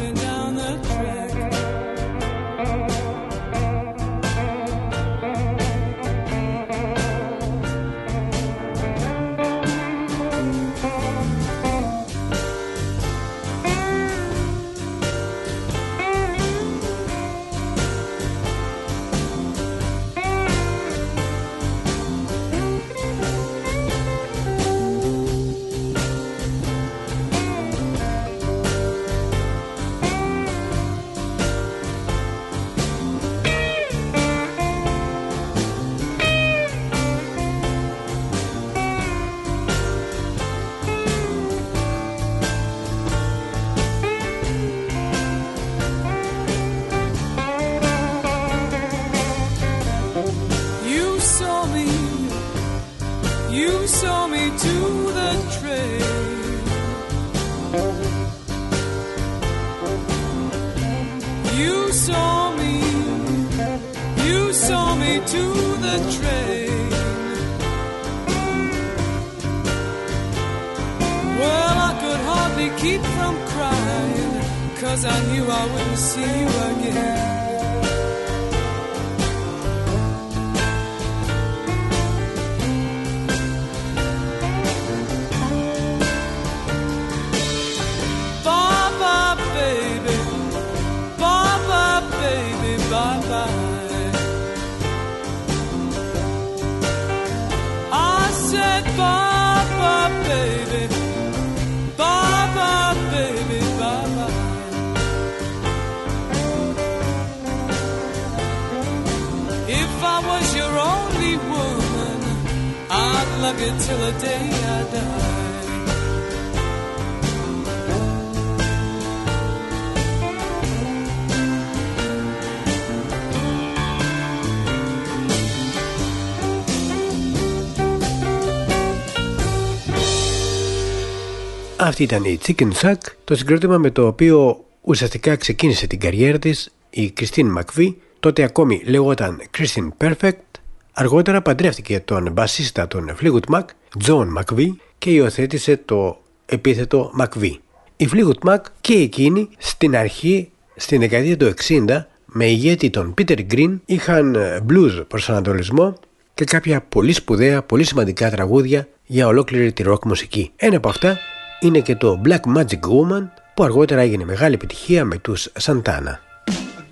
[131.93, 136.73] Αυτή ήταν η Chicken Shack, το συγκρότημα με το οποίο ουσιαστικά ξεκίνησε την καριέρα της
[136.89, 140.59] η Christine McVie, τότε ακόμη λέγονταν Christine Perfect,
[140.93, 143.63] αργότερα παντρεύτηκε τον μπασίστα των Fleetwood Mac,
[144.05, 147.57] John McVie και υιοθέτησε το επίθετο McVie.
[147.97, 153.39] Η Fleetwood Mac και εκείνη στην αρχή, στην δεκαετία του 60, με ηγέτη τον Peter
[153.51, 154.37] Green είχαν
[154.69, 155.95] blues προσανατολισμό
[156.33, 160.51] και κάποια πολύ σπουδαία, πολύ σημαντικά τραγούδια για ολόκληρη τη rock μουσική.
[160.55, 161.19] Ένα από αυτά
[161.63, 166.19] είναι και το Black Magic Woman που αργότερα έγινε μεγάλη επιτυχία με τους Santana.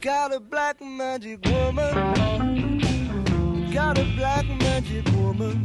[0.04, 1.94] Got a black magic woman.
[3.78, 5.56] Got a black magic woman.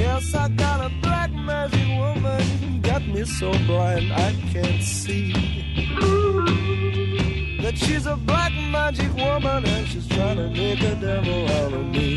[0.00, 2.42] Yes, I got a black magic woman.
[2.88, 5.26] Got me so blind I can't see.
[7.62, 11.84] That she's a black magic woman and she's trying to make a devil out of
[11.94, 12.08] me.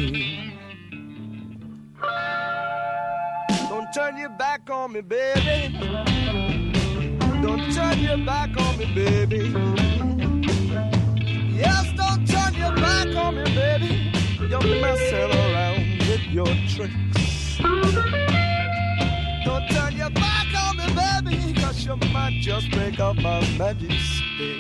[3.93, 5.77] Don't turn your back on me, baby.
[7.41, 9.53] Don't turn your back on me, baby.
[11.53, 14.13] Yes, don't turn your back on me, baby.
[14.49, 17.57] Don't mess around with your tricks.
[19.43, 23.91] Don't turn your back on me, baby, cause you might just break up my magic
[23.91, 24.57] stick.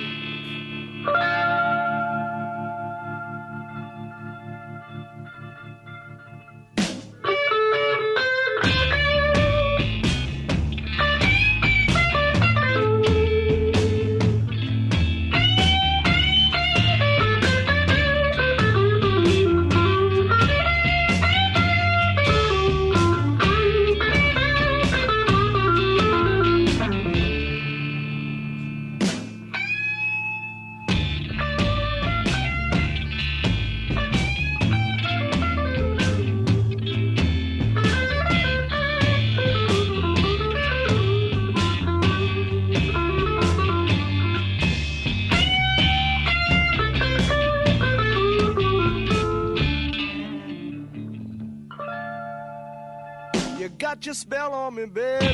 [54.61, 55.30] coming, baby.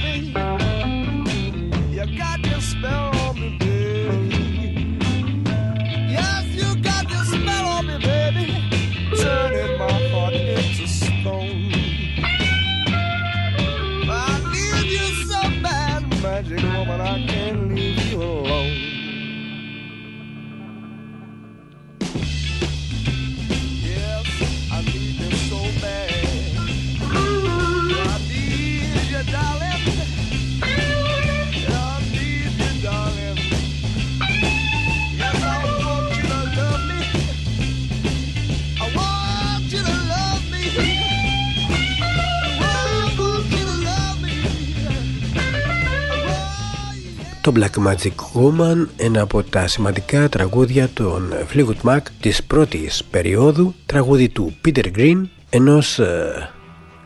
[47.57, 54.29] Black Magic Woman, ένα από τα σημαντικά τραγούδια των Fleetwood Mac της πρώτης περίοδου, τραγούδι
[54.29, 56.49] του Peter Green, ενός ε,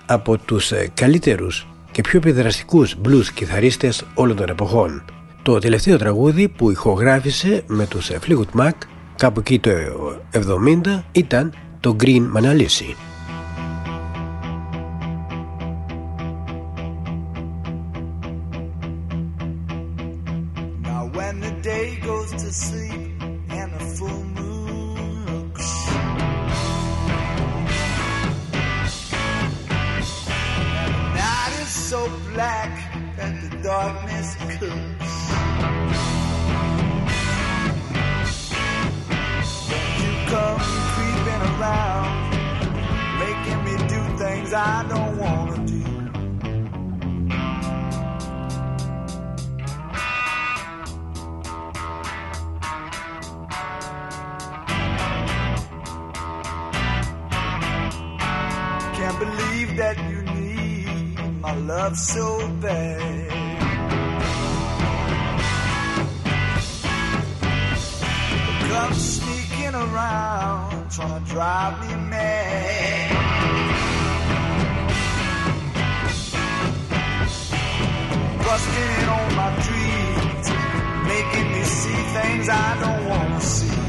[0.05, 5.03] από τους ε, καλύτερους και πιο επιδραστικούς blues κιθαρίστες όλων των εποχών.
[5.41, 8.73] Το τελευταίο τραγούδι που ηχογράφησε με τους ε, Fleetwood Mac
[9.15, 9.71] κάπου εκεί το
[10.33, 13.10] 70 ήταν το Green Manalisi.
[59.81, 62.25] that you need my love so
[62.61, 63.31] bad.
[68.69, 73.11] Come sneaking around, trying to drive me mad.
[78.45, 80.47] Busting in on my dreams,
[81.11, 83.80] making me see things I don't wanna see.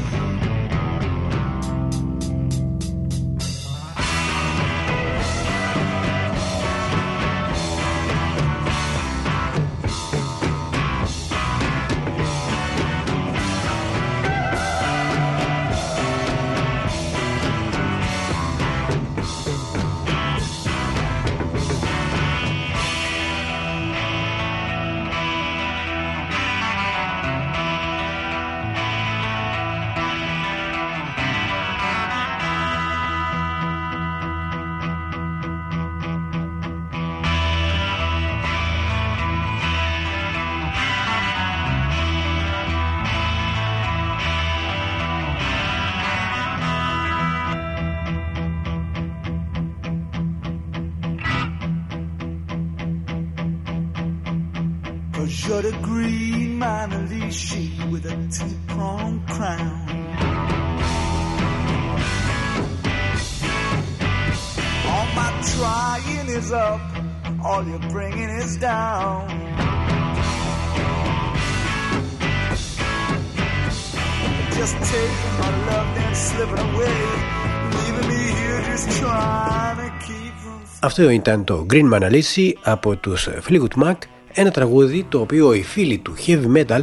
[80.83, 83.93] Αυτό ήταν το Green Man Alice από τους Fleetwood Mac,
[84.33, 86.81] ένα τραγούδι το οποίο οι φίλοι του heavy metal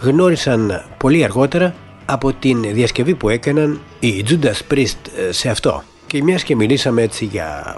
[0.00, 4.96] γνώρισαν πολύ αργότερα από την διασκευή που έκαναν οι Judas Priest
[5.30, 5.82] σε αυτό.
[6.06, 7.76] Και μιας και μιλήσαμε έτσι για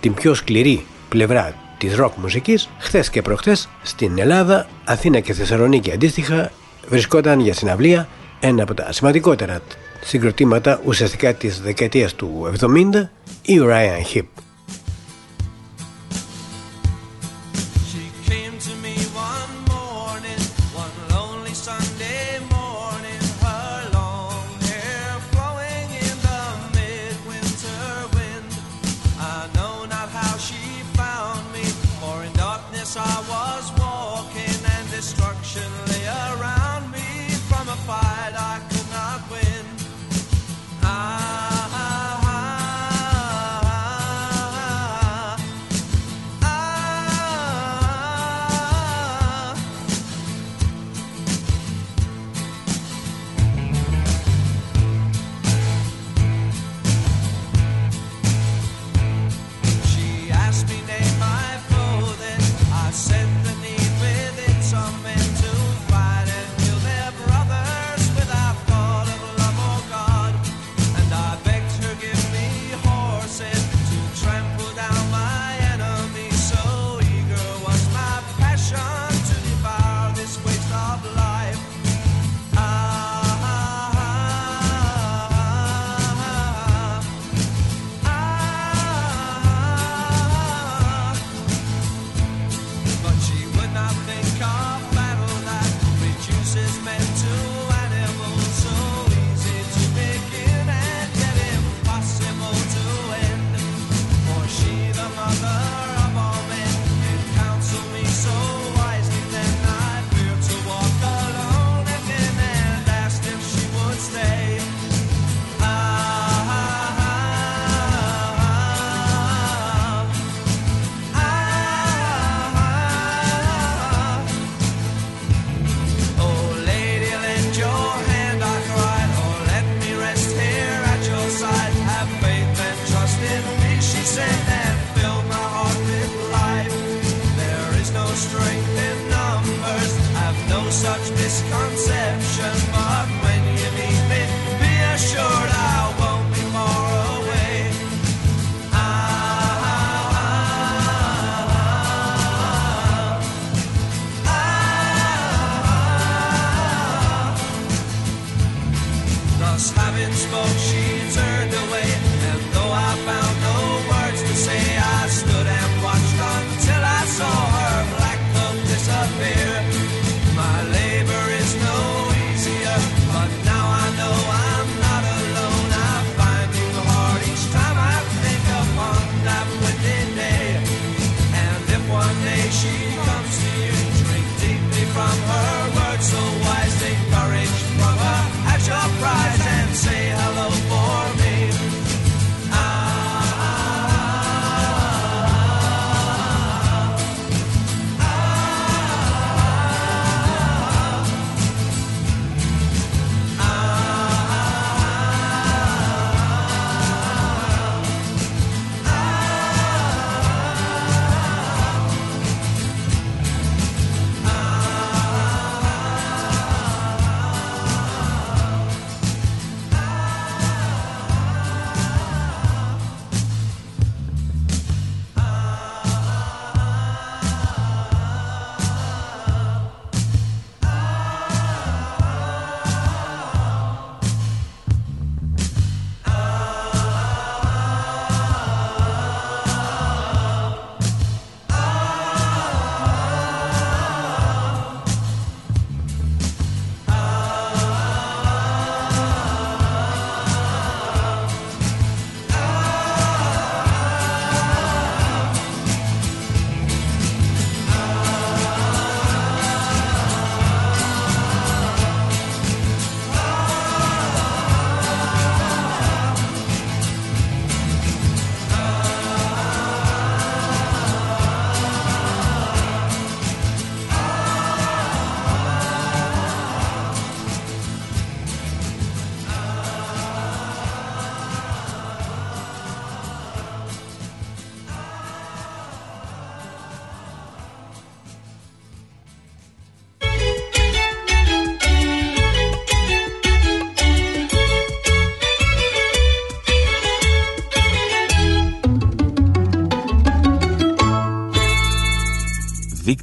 [0.00, 5.92] την πιο σκληρή πλευρά της rock μουσικής, χθες και προχθές στην Ελλάδα, Αθήνα και Θεσσαλονίκη
[5.92, 6.50] αντίστοιχα,
[6.88, 8.08] βρισκόταν για συναυλία
[8.40, 9.60] ένα από τα σημαντικότερα
[10.00, 13.10] συγκροτήματα ουσιαστικά της δεκαετίας του 70,
[13.42, 14.45] η Ryan Hip.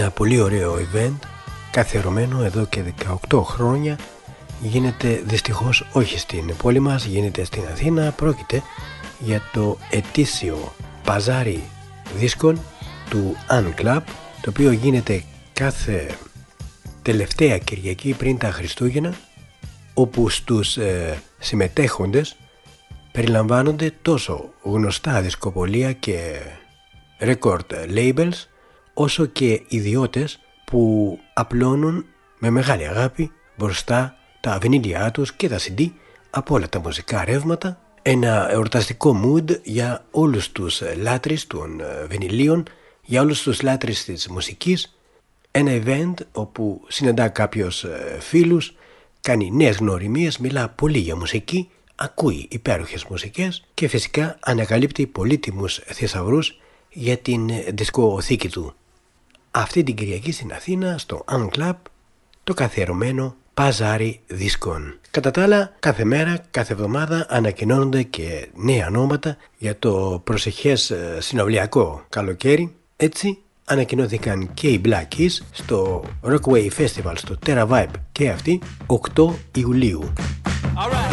[0.00, 1.18] Ένα πολύ ωραίο event
[1.70, 2.82] καθιερωμένο εδώ και
[3.30, 3.98] 18 χρόνια.
[4.60, 8.10] Γίνεται δυστυχώς όχι στην πόλη μας, γίνεται στην Αθήνα.
[8.10, 8.62] Πρόκειται
[9.18, 10.72] για το ετήσιο
[11.04, 11.62] παζάρι
[12.16, 12.60] δίσκων
[13.10, 14.00] του Un Club
[14.40, 15.22] το οποίο γίνεται
[15.52, 16.16] κάθε
[17.02, 19.14] τελευταία Κυριακή πριν τα Χριστούγεννα
[19.94, 22.36] όπου στους ε, συμμετέχοντες
[23.12, 26.40] περιλαμβάνονται τόσο γνωστά δισκοπολία και
[27.20, 28.46] record labels
[29.00, 32.04] όσο και ιδιώτες που απλώνουν
[32.38, 35.90] με μεγάλη αγάπη μπροστά τα βινίλια τους και τα CD
[36.30, 37.80] από όλα τα μουσικά ρεύματα.
[38.02, 42.62] Ένα εορταστικό mood για όλους τους λάτρεις των ε, βινιλίων
[43.02, 44.98] για όλους τους λάτρεις της μουσικής.
[45.50, 48.74] Ένα event όπου συναντά κάποιος ε, φίλους
[49.20, 56.60] κάνει νέες γνωριμίες, μιλά πολύ για μουσική ακούει υπέροχες μουσικές και φυσικά ανακαλύπτει πολύτιμους θησαυρούς
[56.90, 58.74] για την ε, δισκοθήκη του
[59.50, 61.72] αυτή την Κυριακή στην Αθήνα στο Unclub
[62.44, 64.98] το καθιερωμένο παζάρι δίσκων.
[65.10, 71.16] Κατά τα άλλα, κάθε μέρα, κάθε εβδομάδα ανακοινώνονται και νέα ονόματα για το προσεχές ε,
[71.20, 72.74] συναυλιακό καλοκαίρι.
[72.96, 78.60] Έτσι, ανακοινώθηκαν και οι Black Keys στο Rockway Festival στο Terra Vibe και αυτοί
[79.14, 80.12] 8 Ιουλίου.
[80.76, 81.07] Yeah.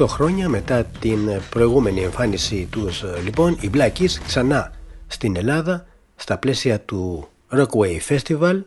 [0.00, 1.18] 8 χρόνια μετά την
[1.50, 4.72] προηγούμενη εμφάνιση τους λοιπόν οι Black ξανά
[5.06, 5.86] στην Ελλάδα
[6.16, 8.60] στα πλαίσια του Rockway Festival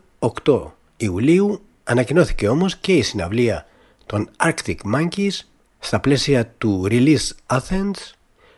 [0.44, 0.62] 8
[0.98, 3.66] Ιουλίου ανακοινώθηκε όμως και η συναυλία
[4.06, 5.40] των Arctic Monkeys
[5.80, 8.14] στα πλαίσια του Release Athens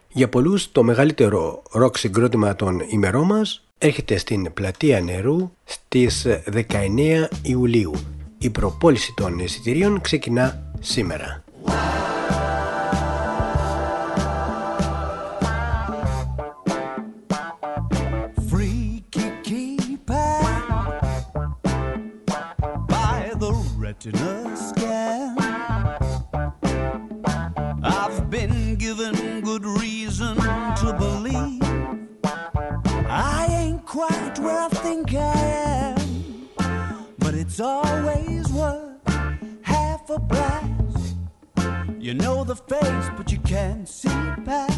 [0.08, 6.68] για πολλούς το μεγαλύτερο ροκ συγκρότημα των ημερών μας έρχεται στην πλατεία νερού στις 19
[7.42, 7.94] Ιουλίου.
[8.38, 11.44] Η προπόληση των εισιτηρίων ξεκινά σήμερα.
[37.58, 39.08] It's always worth
[39.62, 41.16] half a blast.
[41.98, 44.10] You know the face, but you can't see
[44.44, 44.78] past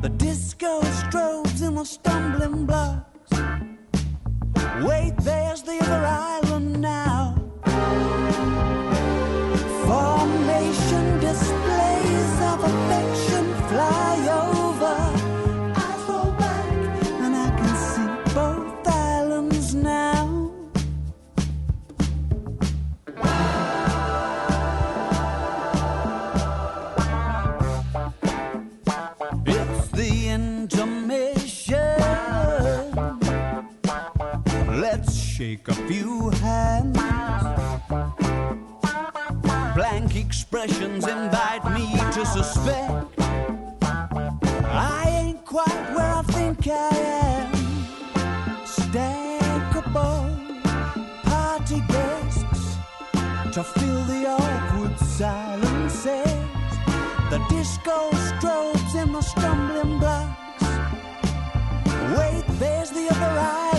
[0.00, 3.32] the disco strobes and the stumbling blocks.
[4.86, 7.31] Wait, there's the other island now.
[35.42, 36.96] Shake a few hands.
[39.74, 41.86] Blank expressions invite me
[42.16, 43.06] to suspect
[43.82, 46.90] I ain't quite where I think I
[47.30, 47.48] am.
[48.76, 50.30] Stackable
[51.24, 52.76] party guests
[53.54, 56.38] to fill the awkward silences.
[57.32, 57.98] The disco
[58.28, 60.62] strobes and the stumbling blocks.
[62.16, 63.71] Wait, there's the other island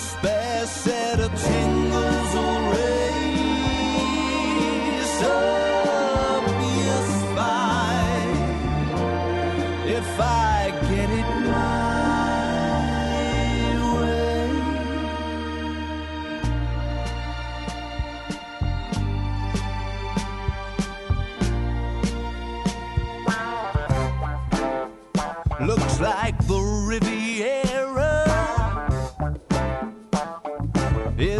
[0.00, 1.79] spare set of tingles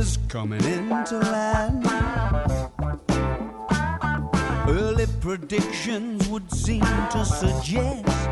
[0.01, 1.85] is coming into land.
[4.67, 6.81] Early predictions would seem
[7.15, 8.31] to suggest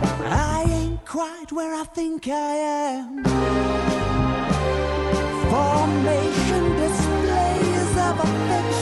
[0.00, 2.54] I ain't quite where I think I
[2.88, 3.22] am.
[5.52, 8.81] Formation displays of affection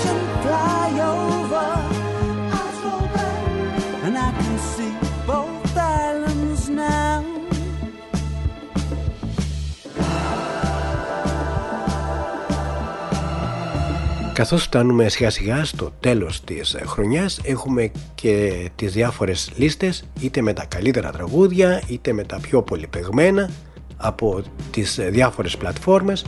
[14.41, 20.53] Καθώς φτάνουμε σιγά σιγά στο τέλος της χρονιάς έχουμε και τις διάφορες λίστες είτε με
[20.53, 23.51] τα καλύτερα τραγούδια είτε με τα πιο πολυπεγμένα
[23.97, 26.25] από τις διάφορες πλατφόρμες.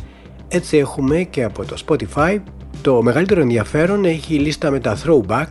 [0.48, 2.38] Έτσι έχουμε και από το Spotify.
[2.82, 5.48] Το μεγαλύτερο ενδιαφέρον έχει η λίστα με τα throwback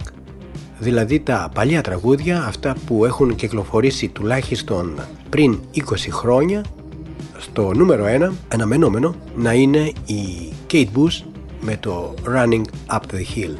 [0.79, 5.79] δηλαδή τα παλιά τραγούδια αυτά που έχουν κυκλοφορήσει τουλάχιστον πριν 20
[6.09, 6.63] χρόνια.
[7.38, 11.30] Στο νούμερο 1 αναμενόμενο να είναι η Kate Bush
[11.60, 13.54] με το Running Up the Hill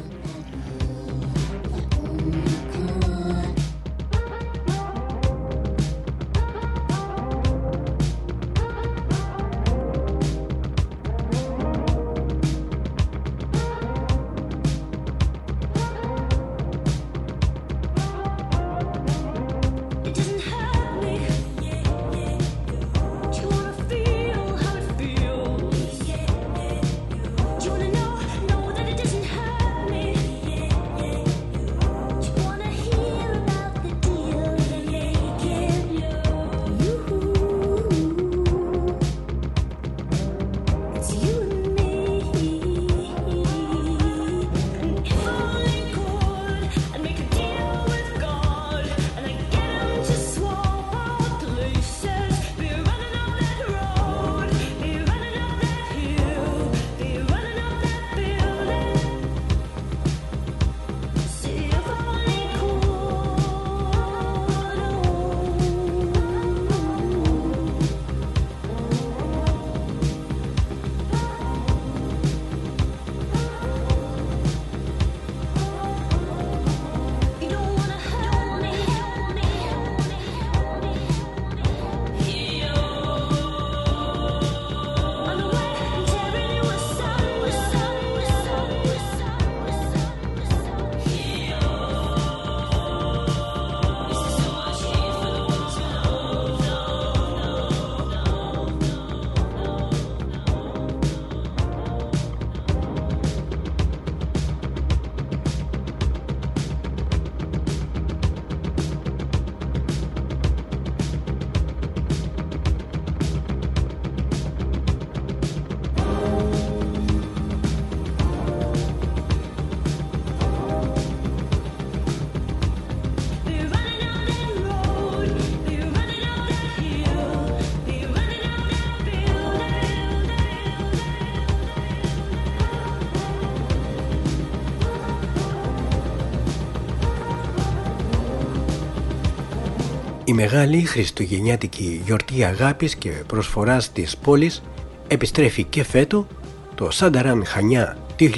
[140.24, 144.62] Η μεγάλη χριστουγεννιάτικη γιορτή αγάπης και προσφοράς της πόλης
[145.08, 146.26] επιστρέφει και φέτο
[146.74, 148.28] το Σανταράν Χανιά 2022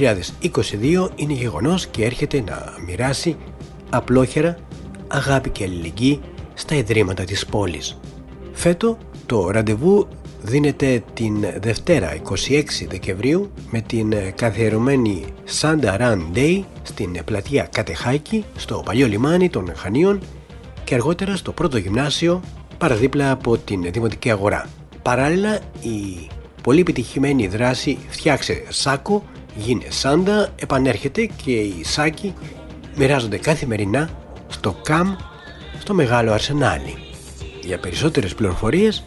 [1.17, 3.37] είναι γεγονός και έρχεται να μοιράσει
[3.91, 4.57] απλόχερα
[5.09, 6.21] αγάπη και αλληλεγγύη
[6.55, 7.99] στα ιδρύματα της πόλης.
[8.53, 10.09] Φέτο το ραντεβού
[10.43, 12.17] δίνεται την Δευτέρα
[12.49, 20.21] 26 Δεκεμβρίου με την καθιερωμένη Σανταράν Day στην πλατεία Κατεχάκη στο παλιό λιμάνι των Χανίων
[20.85, 22.43] και αργότερα στο πρώτο γυμνάσιο
[22.79, 24.69] παραδίπλα από την Δημοτική Αγορά.
[25.03, 26.29] Παράλληλα η
[26.63, 29.25] πολύ επιτυχημένη δράση «Φτιάξε σάκο,
[29.57, 32.35] γίνε σάντα» επανέρχεται και οι σάκοι
[32.97, 34.11] μοιράζονται καθημερινά
[34.49, 35.15] στο ΚΑΜ
[35.79, 36.95] στο Μεγάλο Αρσενάλι.
[37.63, 39.05] Για περισσότερες πληροφορίες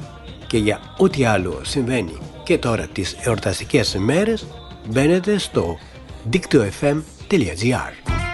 [0.47, 4.47] και για ό,τι άλλο συμβαίνει και τώρα τις εορταστικές μέρες
[4.87, 5.77] μπαίνετε στο
[6.23, 8.26] δίκτυο.fm.gr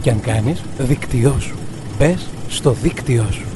[0.00, 1.54] και αν κάνεις, δίκτυό σου.
[1.98, 3.49] Μπες στο δίκτυό σου.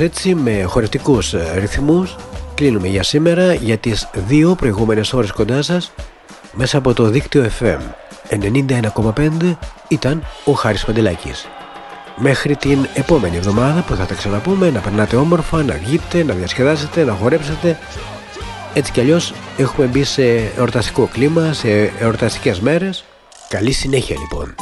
[0.00, 2.16] Έτσι με χορευτικούς ε, ρυθμούς
[2.54, 5.92] κλείνουμε για σήμερα για τις δύο προηγούμενες ώρες κοντά σας
[6.52, 7.78] μέσα από το δίκτυο FM
[8.28, 9.56] 91,5
[9.88, 11.46] ήταν ο Χάρης Παντελάκης.
[12.16, 17.04] Μέχρι την επόμενη εβδομάδα που θα τα ξαναπούμε να περνάτε όμορφα, να βγείτε, να διασκεδάσετε,
[17.04, 17.78] να χορέψετε
[18.74, 20.22] έτσι κι αλλιώς έχουμε μπει σε
[20.56, 23.04] εορταστικό κλίμα, σε εορταστικές μέρες.
[23.48, 24.54] Καλή συνέχεια λοιπόν.